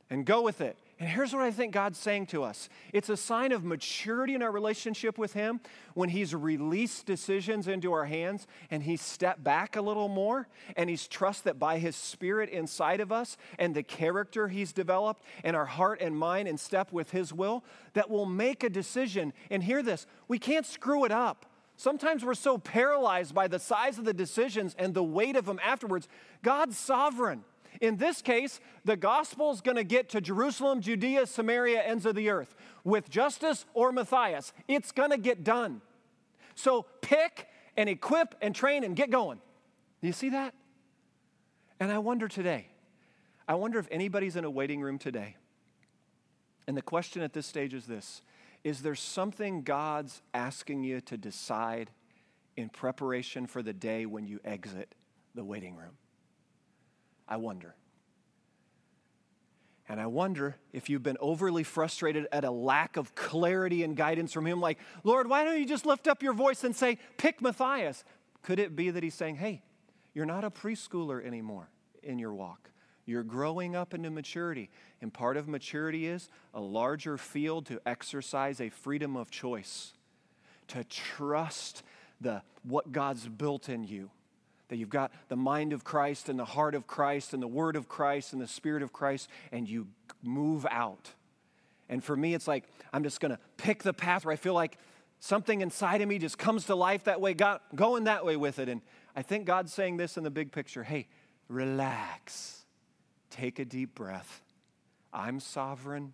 and 0.08 0.24
go 0.24 0.42
with 0.42 0.60
it. 0.60 0.76
And 1.02 1.10
here's 1.10 1.32
what 1.32 1.42
I 1.42 1.50
think 1.50 1.72
God's 1.72 1.98
saying 1.98 2.26
to 2.26 2.44
us 2.44 2.68
it's 2.92 3.08
a 3.08 3.16
sign 3.16 3.50
of 3.50 3.64
maturity 3.64 4.36
in 4.36 4.42
our 4.42 4.52
relationship 4.52 5.18
with 5.18 5.32
Him 5.32 5.58
when 5.94 6.08
He's 6.08 6.32
released 6.32 7.06
decisions 7.06 7.66
into 7.66 7.92
our 7.92 8.04
hands 8.04 8.46
and 8.70 8.84
He's 8.84 9.00
stepped 9.00 9.42
back 9.42 9.74
a 9.74 9.82
little 9.82 10.08
more 10.08 10.46
and 10.76 10.88
He's 10.88 11.08
trust 11.08 11.42
that 11.42 11.58
by 11.58 11.80
His 11.80 11.96
Spirit 11.96 12.50
inside 12.50 13.00
of 13.00 13.10
us 13.10 13.36
and 13.58 13.74
the 13.74 13.82
character 13.82 14.46
He's 14.46 14.72
developed 14.72 15.24
and 15.42 15.56
our 15.56 15.66
heart 15.66 16.00
and 16.00 16.16
mind 16.16 16.46
in 16.46 16.56
step 16.56 16.92
with 16.92 17.10
His 17.10 17.32
will, 17.32 17.64
that 17.94 18.08
we'll 18.08 18.24
make 18.24 18.62
a 18.62 18.70
decision. 18.70 19.32
And 19.50 19.60
hear 19.64 19.82
this 19.82 20.06
we 20.28 20.38
can't 20.38 20.64
screw 20.64 21.04
it 21.04 21.10
up. 21.10 21.46
Sometimes 21.76 22.24
we're 22.24 22.34
so 22.34 22.58
paralyzed 22.58 23.34
by 23.34 23.48
the 23.48 23.58
size 23.58 23.98
of 23.98 24.04
the 24.04 24.14
decisions 24.14 24.76
and 24.78 24.94
the 24.94 25.02
weight 25.02 25.34
of 25.34 25.46
them 25.46 25.58
afterwards. 25.64 26.06
God's 26.44 26.78
sovereign. 26.78 27.42
In 27.82 27.96
this 27.96 28.22
case, 28.22 28.60
the 28.84 28.96
gospel 28.96 29.50
is 29.50 29.60
going 29.60 29.76
to 29.76 29.82
get 29.82 30.08
to 30.10 30.20
Jerusalem, 30.20 30.80
Judea, 30.80 31.26
Samaria, 31.26 31.82
ends 31.82 32.06
of 32.06 32.14
the 32.14 32.30
earth. 32.30 32.54
With 32.84 33.10
Justus 33.10 33.66
or 33.74 33.90
Matthias, 33.90 34.52
it's 34.68 34.92
going 34.92 35.10
to 35.10 35.18
get 35.18 35.42
done. 35.42 35.82
So 36.54 36.86
pick 37.00 37.48
and 37.76 37.88
equip 37.88 38.36
and 38.40 38.54
train 38.54 38.84
and 38.84 38.94
get 38.94 39.10
going. 39.10 39.40
Do 40.00 40.06
you 40.06 40.12
see 40.12 40.30
that? 40.30 40.54
And 41.80 41.90
I 41.90 41.98
wonder 41.98 42.28
today, 42.28 42.68
I 43.48 43.54
wonder 43.54 43.80
if 43.80 43.88
anybody's 43.90 44.36
in 44.36 44.44
a 44.44 44.50
waiting 44.50 44.80
room 44.80 44.96
today. 44.96 45.34
And 46.68 46.76
the 46.76 46.82
question 46.82 47.20
at 47.20 47.32
this 47.32 47.46
stage 47.46 47.74
is 47.74 47.86
this 47.86 48.22
Is 48.62 48.82
there 48.82 48.94
something 48.94 49.62
God's 49.62 50.22
asking 50.32 50.84
you 50.84 51.00
to 51.00 51.16
decide 51.16 51.90
in 52.56 52.68
preparation 52.68 53.48
for 53.48 53.60
the 53.60 53.72
day 53.72 54.06
when 54.06 54.24
you 54.24 54.38
exit 54.44 54.94
the 55.34 55.42
waiting 55.42 55.74
room? 55.74 55.96
I 57.32 57.36
wonder. 57.36 57.74
And 59.88 59.98
I 59.98 60.06
wonder 60.06 60.56
if 60.74 60.90
you've 60.90 61.02
been 61.02 61.16
overly 61.18 61.62
frustrated 61.62 62.28
at 62.30 62.44
a 62.44 62.50
lack 62.50 62.98
of 62.98 63.14
clarity 63.14 63.84
and 63.84 63.96
guidance 63.96 64.34
from 64.34 64.46
Him, 64.46 64.60
like, 64.60 64.78
Lord, 65.02 65.30
why 65.30 65.42
don't 65.42 65.58
you 65.58 65.64
just 65.64 65.86
lift 65.86 66.06
up 66.06 66.22
your 66.22 66.34
voice 66.34 66.62
and 66.62 66.76
say, 66.76 66.98
pick 67.16 67.40
Matthias? 67.40 68.04
Could 68.42 68.58
it 68.58 68.76
be 68.76 68.90
that 68.90 69.02
He's 69.02 69.14
saying, 69.14 69.36
hey, 69.36 69.62
you're 70.12 70.26
not 70.26 70.44
a 70.44 70.50
preschooler 70.50 71.24
anymore 71.24 71.70
in 72.02 72.18
your 72.18 72.34
walk? 72.34 72.70
You're 73.06 73.22
growing 73.22 73.74
up 73.74 73.94
into 73.94 74.10
maturity. 74.10 74.68
And 75.00 75.10
part 75.10 75.38
of 75.38 75.48
maturity 75.48 76.06
is 76.06 76.28
a 76.52 76.60
larger 76.60 77.16
field 77.16 77.64
to 77.66 77.80
exercise 77.86 78.60
a 78.60 78.68
freedom 78.68 79.16
of 79.16 79.30
choice, 79.30 79.94
to 80.68 80.84
trust 80.84 81.82
the, 82.20 82.42
what 82.62 82.92
God's 82.92 83.26
built 83.26 83.70
in 83.70 83.84
you. 83.84 84.10
That 84.72 84.78
you've 84.78 84.88
got 84.88 85.12
the 85.28 85.36
mind 85.36 85.74
of 85.74 85.84
Christ 85.84 86.30
and 86.30 86.38
the 86.38 86.46
heart 86.46 86.74
of 86.74 86.86
Christ 86.86 87.34
and 87.34 87.42
the 87.42 87.46
word 87.46 87.76
of 87.76 87.88
Christ 87.88 88.32
and 88.32 88.40
the 88.40 88.48
spirit 88.48 88.82
of 88.82 88.92
Christ, 88.92 89.28
and 89.52 89.68
you 89.68 89.86
move 90.22 90.66
out. 90.70 91.10
And 91.90 92.02
for 92.02 92.16
me, 92.16 92.32
it's 92.32 92.48
like 92.48 92.64
I'm 92.92 93.02
just 93.02 93.20
gonna 93.20 93.38
pick 93.58 93.82
the 93.82 93.92
path 93.92 94.24
where 94.24 94.32
I 94.32 94.36
feel 94.36 94.54
like 94.54 94.78
something 95.20 95.60
inside 95.60 96.00
of 96.00 96.08
me 96.08 96.18
just 96.18 96.38
comes 96.38 96.64
to 96.66 96.74
life 96.74 97.04
that 97.04 97.20
way, 97.20 97.34
God, 97.34 97.60
going 97.74 98.04
that 98.04 98.24
way 98.24 98.36
with 98.36 98.58
it. 98.58 98.68
And 98.70 98.80
I 99.14 99.20
think 99.22 99.44
God's 99.44 99.74
saying 99.74 99.98
this 99.98 100.16
in 100.16 100.24
the 100.24 100.30
big 100.30 100.50
picture 100.50 100.82
hey, 100.82 101.06
relax 101.48 102.62
Take 103.32 103.58
a 103.58 103.64
deep 103.64 103.94
breath. 103.94 104.42
I'm 105.10 105.40
sovereign. 105.40 106.12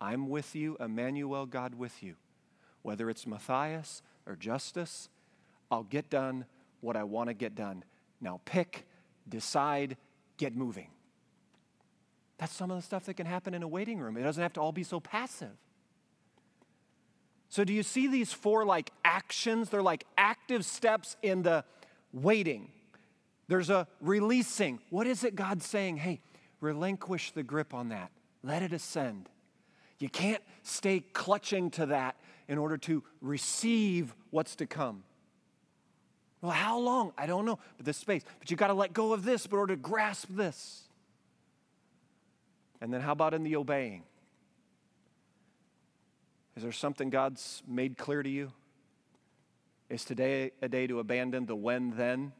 I'm 0.00 0.28
with 0.28 0.56
you, 0.56 0.76
Emmanuel, 0.80 1.46
God 1.46 1.76
with 1.76 2.02
you. 2.02 2.16
Whether 2.82 3.08
it's 3.08 3.28
Matthias 3.28 4.02
or 4.26 4.34
Justus, 4.34 5.08
I'll 5.70 5.84
get 5.84 6.10
done 6.10 6.46
what 6.82 6.96
I 6.96 7.04
want 7.04 7.28
to 7.28 7.34
get 7.34 7.54
done. 7.54 7.82
Now 8.20 8.40
pick, 8.44 8.86
decide, 9.26 9.96
get 10.36 10.54
moving. 10.54 10.88
That's 12.36 12.52
some 12.52 12.70
of 12.70 12.76
the 12.76 12.82
stuff 12.82 13.06
that 13.06 13.14
can 13.14 13.26
happen 13.26 13.54
in 13.54 13.62
a 13.62 13.68
waiting 13.68 13.98
room. 13.98 14.16
It 14.16 14.22
doesn't 14.22 14.42
have 14.42 14.52
to 14.54 14.60
all 14.60 14.72
be 14.72 14.82
so 14.82 15.00
passive. 15.00 15.56
So, 17.48 17.64
do 17.64 17.72
you 17.72 17.82
see 17.82 18.08
these 18.08 18.32
four 18.32 18.64
like 18.64 18.90
actions? 19.04 19.68
They're 19.68 19.82
like 19.82 20.04
active 20.16 20.64
steps 20.64 21.16
in 21.22 21.42
the 21.42 21.64
waiting. 22.12 22.70
There's 23.48 23.70
a 23.70 23.86
releasing. 24.00 24.80
What 24.90 25.06
is 25.06 25.24
it 25.24 25.36
God's 25.36 25.66
saying? 25.66 25.98
Hey, 25.98 26.20
relinquish 26.60 27.32
the 27.32 27.42
grip 27.42 27.74
on 27.74 27.90
that, 27.90 28.10
let 28.42 28.62
it 28.62 28.72
ascend. 28.72 29.28
You 29.98 30.08
can't 30.08 30.42
stay 30.62 31.00
clutching 31.12 31.70
to 31.72 31.86
that 31.86 32.16
in 32.48 32.58
order 32.58 32.76
to 32.76 33.04
receive 33.20 34.14
what's 34.30 34.56
to 34.56 34.66
come. 34.66 35.04
Well, 36.42 36.50
how 36.50 36.78
long? 36.78 37.12
I 37.16 37.26
don't 37.26 37.46
know, 37.46 37.58
but 37.78 37.86
this 37.86 37.96
space. 37.96 38.22
But 38.38 38.50
you 38.50 38.56
got 38.56 38.66
to 38.66 38.74
let 38.74 38.92
go 38.92 39.14
of 39.14 39.24
this 39.24 39.46
in 39.46 39.52
order 39.56 39.74
to 39.74 39.80
grasp 39.80 40.26
this. 40.28 40.82
And 42.80 42.92
then 42.92 43.00
how 43.00 43.12
about 43.12 43.32
in 43.32 43.44
the 43.44 43.56
obeying? 43.56 44.02
Is 46.56 46.64
there 46.64 46.72
something 46.72 47.08
God's 47.08 47.62
made 47.66 47.96
clear 47.96 48.22
to 48.22 48.28
you? 48.28 48.52
Is 49.88 50.04
today 50.04 50.50
a 50.60 50.68
day 50.68 50.86
to 50.88 50.98
abandon 50.98 51.46
the 51.46 51.56
when 51.56 51.96
then? 51.96 52.32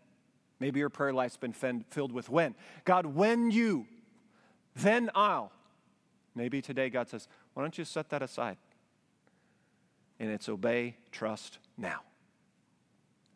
Maybe 0.59 0.81
your 0.81 0.91
prayer 0.91 1.13
life's 1.13 1.37
been 1.37 1.53
filled 1.53 2.13
with 2.13 2.29
when. 2.29 2.55
God, 2.85 3.07
when 3.07 3.51
you 3.51 3.87
then 4.75 5.11
I'll. 5.15 5.53
Maybe 6.35 6.63
today 6.63 6.89
God 6.89 7.09
says, 7.09 7.29
why 7.55 7.63
don't 7.63 7.77
you 7.77 7.85
set 7.85 8.09
that 8.11 8.23
aside? 8.23 8.57
And 10.19 10.31
it's 10.31 10.49
obey, 10.49 10.97
trust 11.11 11.59
now. 11.77 12.01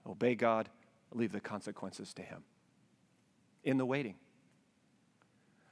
Obey 0.09 0.35
God, 0.35 0.69
leave 1.13 1.33
the 1.33 1.41
consequences 1.41 2.13
to 2.15 2.23
Him 2.23 2.45
in 3.65 3.79
the 3.79 3.87
waiting. 3.87 4.15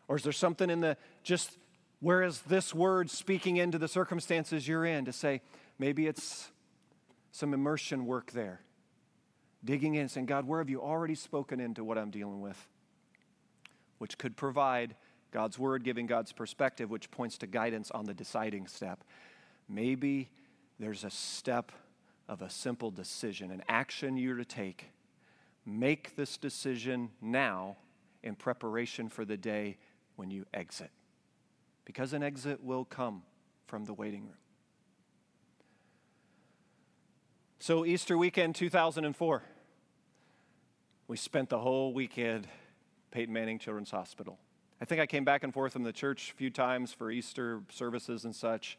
Or 0.08 0.16
is 0.16 0.22
there 0.22 0.32
something 0.32 0.68
in 0.68 0.80
the 0.80 0.96
just, 1.22 1.56
where 2.00 2.22
is 2.22 2.42
this 2.42 2.74
word 2.74 3.10
speaking 3.10 3.56
into 3.56 3.78
the 3.78 3.88
circumstances 3.88 4.66
you're 4.68 4.84
in 4.84 5.04
to 5.04 5.12
say, 5.12 5.40
maybe 5.78 6.06
it's 6.06 6.50
some 7.32 7.54
immersion 7.54 8.06
work 8.06 8.32
there? 8.32 8.60
Digging 9.64 9.94
in 9.94 10.08
saying, 10.08 10.26
God, 10.26 10.46
where 10.46 10.58
have 10.58 10.68
you 10.68 10.82
already 10.82 11.14
spoken 11.14 11.58
into 11.58 11.84
what 11.84 11.96
I'm 11.96 12.10
dealing 12.10 12.40
with? 12.40 12.68
Which 13.98 14.18
could 14.18 14.36
provide 14.36 14.94
God's 15.30 15.58
word 15.58 15.84
giving 15.84 16.06
God's 16.06 16.32
perspective, 16.32 16.90
which 16.90 17.10
points 17.10 17.38
to 17.38 17.46
guidance 17.46 17.90
on 17.90 18.04
the 18.04 18.14
deciding 18.14 18.66
step. 18.66 19.02
Maybe 19.68 20.30
there's 20.78 21.02
a 21.04 21.10
step 21.10 21.72
of 22.28 22.42
a 22.42 22.50
simple 22.50 22.90
decision, 22.90 23.50
an 23.50 23.62
action 23.68 24.16
you're 24.16 24.36
to 24.36 24.44
take. 24.44 24.86
Make 25.66 26.16
this 26.16 26.36
decision 26.36 27.10
now 27.20 27.76
in 28.22 28.34
preparation 28.34 29.08
for 29.08 29.24
the 29.24 29.36
day 29.36 29.76
when 30.16 30.30
you 30.30 30.46
exit. 30.52 30.90
Because 31.84 32.12
an 32.12 32.22
exit 32.22 32.62
will 32.62 32.84
come 32.84 33.22
from 33.66 33.84
the 33.84 33.92
waiting 33.92 34.22
room. 34.22 34.38
So, 37.58 37.84
Easter 37.84 38.18
weekend 38.18 38.54
2004, 38.54 39.42
we 41.08 41.16
spent 41.16 41.48
the 41.48 41.58
whole 41.58 41.94
weekend 41.94 42.46
Peyton 43.10 43.32
Manning 43.32 43.58
Children's 43.58 43.90
Hospital. 43.90 44.38
I 44.80 44.84
think 44.84 45.00
I 45.00 45.06
came 45.06 45.24
back 45.24 45.44
and 45.44 45.52
forth 45.52 45.72
from 45.72 45.82
the 45.82 45.92
church 45.92 46.32
a 46.32 46.36
few 46.36 46.50
times 46.50 46.92
for 46.92 47.10
Easter 47.10 47.62
services 47.70 48.24
and 48.24 48.34
such. 48.34 48.76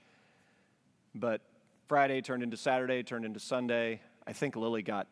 But 1.15 1.41
Friday 1.87 2.21
turned 2.21 2.43
into 2.43 2.57
Saturday, 2.57 3.03
turned 3.03 3.25
into 3.25 3.39
Sunday. 3.39 4.01
I 4.25 4.33
think 4.33 4.55
Lily 4.55 4.81
got, 4.81 5.07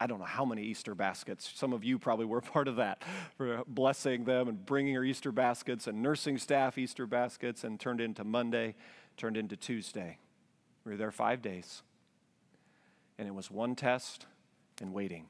I 0.00 0.06
don't 0.06 0.18
know 0.18 0.24
how 0.24 0.44
many 0.44 0.62
Easter 0.62 0.94
baskets. 0.94 1.50
Some 1.54 1.72
of 1.72 1.84
you 1.84 1.98
probably 1.98 2.24
were 2.24 2.40
part 2.54 2.68
of 2.68 2.76
that, 2.76 3.02
for 3.36 3.62
blessing 3.66 4.24
them 4.24 4.48
and 4.48 4.64
bringing 4.64 4.94
her 4.94 5.04
Easter 5.04 5.32
baskets 5.32 5.86
and 5.86 6.02
nursing 6.02 6.38
staff 6.38 6.78
Easter 6.78 7.06
baskets, 7.06 7.64
and 7.64 7.78
turned 7.78 8.00
into 8.00 8.24
Monday, 8.24 8.74
turned 9.16 9.36
into 9.36 9.56
Tuesday. 9.56 10.18
We 10.84 10.92
were 10.92 10.98
there 10.98 11.12
five 11.12 11.42
days. 11.42 11.82
And 13.18 13.28
it 13.28 13.34
was 13.34 13.50
one 13.50 13.76
test 13.76 14.26
and 14.80 14.92
waiting, 14.92 15.26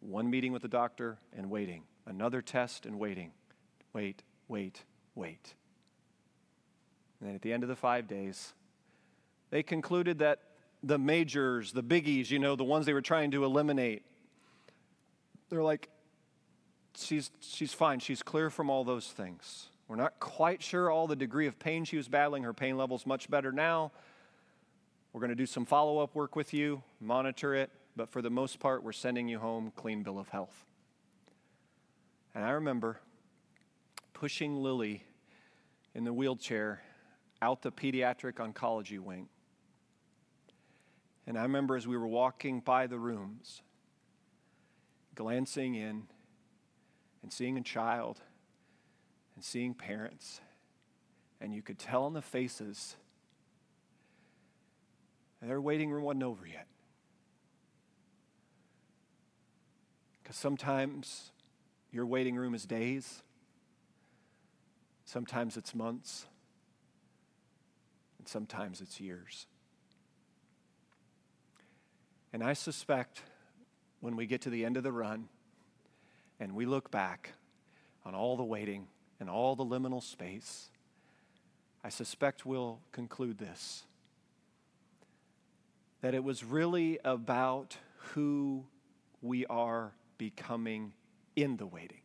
one 0.00 0.28
meeting 0.28 0.52
with 0.52 0.62
the 0.62 0.68
doctor 0.68 1.18
and 1.34 1.48
waiting, 1.48 1.84
another 2.06 2.42
test 2.42 2.84
and 2.84 2.98
waiting 2.98 3.32
wait, 3.96 4.22
wait, 4.46 4.82
wait. 5.14 5.54
And 7.18 7.28
then 7.28 7.34
at 7.34 7.40
the 7.40 7.50
end 7.50 7.62
of 7.62 7.70
the 7.70 7.76
five 7.76 8.06
days, 8.06 8.52
they 9.50 9.62
concluded 9.62 10.18
that 10.18 10.40
the 10.82 10.98
majors, 10.98 11.72
the 11.72 11.82
biggies, 11.82 12.30
you 12.30 12.38
know, 12.38 12.56
the 12.56 12.64
ones 12.64 12.86
they 12.86 12.92
were 12.92 13.02
trying 13.02 13.30
to 13.32 13.44
eliminate, 13.44 14.02
they're 15.48 15.62
like, 15.62 15.88
she's, 16.96 17.30
she's 17.40 17.72
fine. 17.72 17.98
She's 17.98 18.22
clear 18.22 18.50
from 18.50 18.70
all 18.70 18.84
those 18.84 19.08
things. 19.08 19.68
We're 19.88 19.96
not 19.96 20.18
quite 20.18 20.62
sure 20.62 20.90
all 20.90 21.06
the 21.06 21.16
degree 21.16 21.46
of 21.46 21.58
pain 21.58 21.84
she 21.84 21.96
was 21.96 22.08
battling. 22.08 22.42
Her 22.42 22.54
pain 22.54 22.76
level's 22.76 23.06
much 23.06 23.30
better 23.30 23.52
now. 23.52 23.92
We're 25.12 25.20
going 25.20 25.30
to 25.30 25.36
do 25.36 25.46
some 25.46 25.64
follow 25.64 25.98
up 25.98 26.14
work 26.14 26.36
with 26.36 26.52
you, 26.52 26.82
monitor 27.00 27.54
it, 27.54 27.70
but 27.94 28.10
for 28.10 28.20
the 28.20 28.30
most 28.30 28.58
part, 28.58 28.82
we're 28.82 28.92
sending 28.92 29.28
you 29.28 29.38
home 29.38 29.72
clean 29.76 30.02
bill 30.02 30.18
of 30.18 30.28
health. 30.28 30.66
And 32.34 32.44
I 32.44 32.50
remember 32.50 33.00
pushing 34.12 34.62
Lily 34.62 35.04
in 35.94 36.04
the 36.04 36.12
wheelchair 36.12 36.82
out 37.40 37.62
the 37.62 37.72
pediatric 37.72 38.34
oncology 38.34 38.98
wing. 38.98 39.28
And 41.26 41.38
I 41.38 41.42
remember 41.42 41.76
as 41.76 41.86
we 41.86 41.96
were 41.96 42.06
walking 42.06 42.60
by 42.60 42.86
the 42.86 42.98
rooms, 42.98 43.62
glancing 45.14 45.74
in 45.74 46.04
and 47.22 47.32
seeing 47.32 47.56
a 47.56 47.62
child 47.62 48.20
and 49.34 49.44
seeing 49.44 49.74
parents, 49.74 50.40
and 51.40 51.52
you 51.52 51.62
could 51.62 51.78
tell 51.78 52.06
in 52.06 52.12
the 52.12 52.22
faces 52.22 52.96
their 55.42 55.60
waiting 55.60 55.90
room 55.90 56.02
wasn't 56.02 56.22
over 56.22 56.46
yet. 56.46 56.66
Because 60.22 60.36
sometimes 60.36 61.30
your 61.92 62.06
waiting 62.06 62.36
room 62.36 62.54
is 62.54 62.64
days, 62.66 63.22
Sometimes 65.06 65.56
it's 65.56 65.72
months, 65.72 66.26
and 68.18 68.26
sometimes 68.26 68.80
it's 68.80 69.00
years. 69.00 69.46
And 72.36 72.44
I 72.44 72.52
suspect 72.52 73.22
when 74.00 74.14
we 74.14 74.26
get 74.26 74.42
to 74.42 74.50
the 74.50 74.66
end 74.66 74.76
of 74.76 74.82
the 74.82 74.92
run 74.92 75.30
and 76.38 76.54
we 76.54 76.66
look 76.66 76.90
back 76.90 77.32
on 78.04 78.14
all 78.14 78.36
the 78.36 78.44
waiting 78.44 78.88
and 79.18 79.30
all 79.30 79.56
the 79.56 79.64
liminal 79.64 80.02
space, 80.02 80.68
I 81.82 81.88
suspect 81.88 82.44
we'll 82.44 82.80
conclude 82.92 83.38
this 83.38 83.84
that 86.02 86.12
it 86.12 86.22
was 86.22 86.44
really 86.44 86.98
about 87.06 87.78
who 88.12 88.66
we 89.22 89.46
are 89.46 89.94
becoming 90.18 90.92
in 91.36 91.56
the 91.56 91.66
waiting 91.66 92.02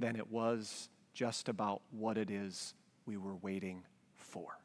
than 0.00 0.16
it 0.16 0.30
was 0.30 0.88
just 1.12 1.50
about 1.50 1.82
what 1.90 2.16
it 2.16 2.30
is 2.30 2.72
we 3.04 3.18
were 3.18 3.36
waiting 3.36 3.82
for. 4.16 4.61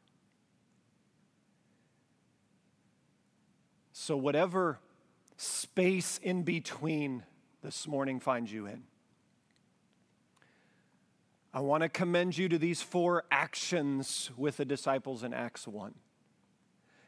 So, 4.08 4.16
whatever 4.16 4.78
space 5.36 6.18
in 6.22 6.42
between 6.42 7.24
this 7.62 7.86
morning 7.86 8.20
finds 8.20 8.50
you 8.50 8.64
in, 8.64 8.84
I 11.52 11.60
want 11.60 11.82
to 11.82 11.90
commend 11.90 12.38
you 12.38 12.48
to 12.48 12.56
these 12.56 12.80
four 12.80 13.24
actions 13.30 14.30
with 14.34 14.56
the 14.56 14.64
disciples 14.64 15.24
in 15.24 15.34
Acts 15.34 15.68
1. 15.68 15.92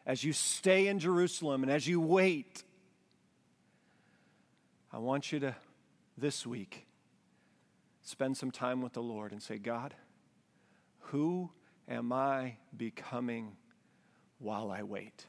As 0.04 0.24
you 0.24 0.34
stay 0.34 0.88
in 0.88 0.98
Jerusalem 0.98 1.62
and 1.62 1.72
as 1.72 1.88
you 1.88 2.02
wait, 2.02 2.64
I 4.92 4.98
want 4.98 5.32
you 5.32 5.40
to, 5.40 5.56
this 6.18 6.46
week, 6.46 6.84
spend 8.02 8.36
some 8.36 8.50
time 8.50 8.82
with 8.82 8.92
the 8.92 9.02
Lord 9.02 9.32
and 9.32 9.42
say, 9.42 9.56
God, 9.56 9.94
who 10.98 11.48
am 11.88 12.12
I 12.12 12.56
becoming 12.76 13.56
while 14.38 14.70
I 14.70 14.82
wait? 14.82 15.24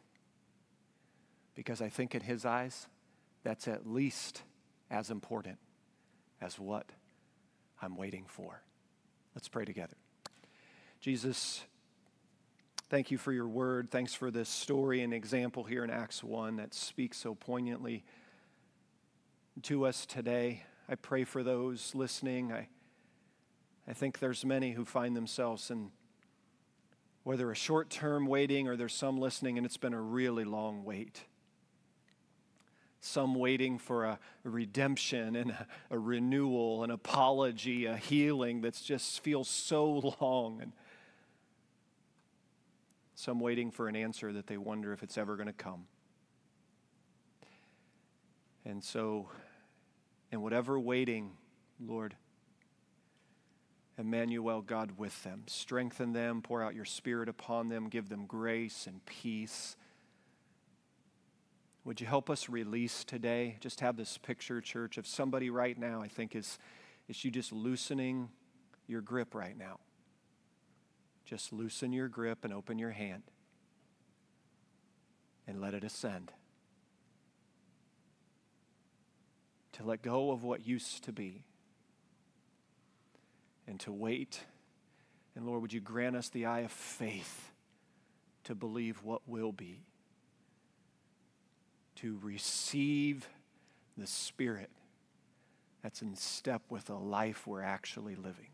Because 1.55 1.81
I 1.81 1.89
think 1.89 2.15
in 2.15 2.21
His 2.21 2.45
eyes, 2.45 2.87
that's 3.43 3.67
at 3.67 3.87
least 3.87 4.43
as 4.89 5.09
important 5.09 5.57
as 6.41 6.59
what 6.59 6.85
I'm 7.81 7.95
waiting 7.95 8.25
for. 8.27 8.61
Let's 9.35 9.47
pray 9.47 9.65
together. 9.65 9.95
Jesus, 10.99 11.63
thank 12.89 13.09
you 13.09 13.17
for 13.17 13.31
your 13.31 13.47
word. 13.47 13.89
Thanks 13.89 14.13
for 14.13 14.29
this 14.29 14.49
story 14.49 15.01
and 15.01 15.13
example 15.13 15.63
here 15.63 15.83
in 15.83 15.89
Acts 15.89 16.23
1 16.23 16.57
that 16.57 16.73
speaks 16.73 17.17
so 17.17 17.33
poignantly 17.33 18.03
to 19.63 19.85
us 19.85 20.05
today. 20.05 20.63
I 20.87 20.95
pray 20.95 21.23
for 21.23 21.43
those 21.43 21.95
listening. 21.95 22.51
I, 22.51 22.67
I 23.87 23.93
think 23.93 24.19
there's 24.19 24.45
many 24.45 24.73
who 24.73 24.85
find 24.85 25.15
themselves 25.15 25.71
in 25.71 25.91
whether 27.23 27.51
a 27.51 27.55
short 27.55 27.89
term 27.89 28.25
waiting 28.25 28.67
or 28.67 28.75
there's 28.75 28.93
some 28.93 29.19
listening 29.19 29.57
and 29.57 29.65
it's 29.65 29.77
been 29.77 29.93
a 29.93 30.01
really 30.01 30.43
long 30.43 30.83
wait 30.83 31.23
some 33.01 33.33
waiting 33.33 33.79
for 33.79 34.05
a, 34.05 34.19
redemption 34.43 35.35
and 35.35 35.51
a, 35.51 35.67
a, 35.89 35.99
renewal, 35.99 36.83
an 36.83 36.91
apology, 36.91 37.85
a 37.85 37.97
healing 37.97 38.61
that 38.61 38.79
just 38.81 39.19
feels 39.21 39.49
so 39.49 40.13
long, 40.21 40.61
and 40.61 40.71
some 43.15 43.39
waiting 43.39 43.71
for 43.71 43.87
an 43.87 43.95
answer 43.95 44.31
that 44.31 44.47
they 44.47 44.57
wonder 44.57 44.93
if 44.93 45.03
it's 45.03 45.17
ever 45.17 45.35
going 45.35 45.47
to 45.47 45.53
come. 45.53 45.85
And 48.63 48.83
so, 48.83 49.29
in 50.31 50.41
whatever 50.41 50.79
waiting, 50.79 51.31
Lord, 51.83 52.15
Emmanuel, 53.97 54.61
God 54.61 54.97
with 54.97 55.23
them. 55.23 55.43
Strengthen 55.47 56.13
them, 56.13 56.41
pour 56.43 56.61
out 56.61 56.75
your 56.75 56.85
spirit 56.85 57.27
upon 57.27 57.69
them, 57.69 57.89
give 57.89 58.09
them 58.09 58.25
grace 58.27 58.85
and 58.87 59.03
peace 59.05 59.75
would 61.83 61.99
you 61.99 62.07
help 62.07 62.29
us 62.29 62.47
release 62.47 63.03
today? 63.03 63.57
Just 63.59 63.79
have 63.79 63.97
this 63.97 64.17
picture, 64.17 64.61
church, 64.61 64.97
of 64.97 65.07
somebody 65.07 65.49
right 65.49 65.77
now, 65.77 66.01
I 66.01 66.07
think, 66.07 66.35
is, 66.35 66.59
is 67.07 67.25
you 67.25 67.31
just 67.31 67.51
loosening 67.51 68.29
your 68.87 69.01
grip 69.01 69.33
right 69.33 69.57
now. 69.57 69.79
Just 71.25 71.51
loosen 71.51 71.91
your 71.91 72.07
grip 72.07 72.45
and 72.45 72.53
open 72.53 72.77
your 72.77 72.91
hand 72.91 73.23
and 75.47 75.59
let 75.59 75.73
it 75.73 75.83
ascend. 75.83 76.31
To 79.73 79.83
let 79.83 80.01
go 80.01 80.31
of 80.31 80.43
what 80.43 80.67
used 80.67 81.03
to 81.05 81.11
be 81.11 81.45
and 83.65 83.79
to 83.79 83.91
wait. 83.91 84.41
And 85.35 85.47
Lord, 85.47 85.61
would 85.61 85.73
you 85.73 85.79
grant 85.79 86.15
us 86.15 86.29
the 86.29 86.45
eye 86.45 86.59
of 86.59 86.71
faith 86.71 87.51
to 88.43 88.53
believe 88.53 89.01
what 89.01 89.21
will 89.27 89.51
be? 89.51 89.85
To 92.01 92.17
receive 92.21 93.27
the 93.97 94.07
Spirit 94.07 94.69
that's 95.83 96.01
in 96.01 96.15
step 96.15 96.61
with 96.69 96.85
the 96.85 96.95
life 96.95 97.45
we're 97.45 97.61
actually 97.61 98.15
living. 98.15 98.49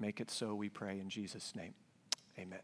Make 0.00 0.20
it 0.20 0.30
so, 0.30 0.54
we 0.54 0.68
pray 0.68 1.00
in 1.00 1.08
Jesus' 1.08 1.54
name. 1.56 1.74
Amen. 2.38 2.60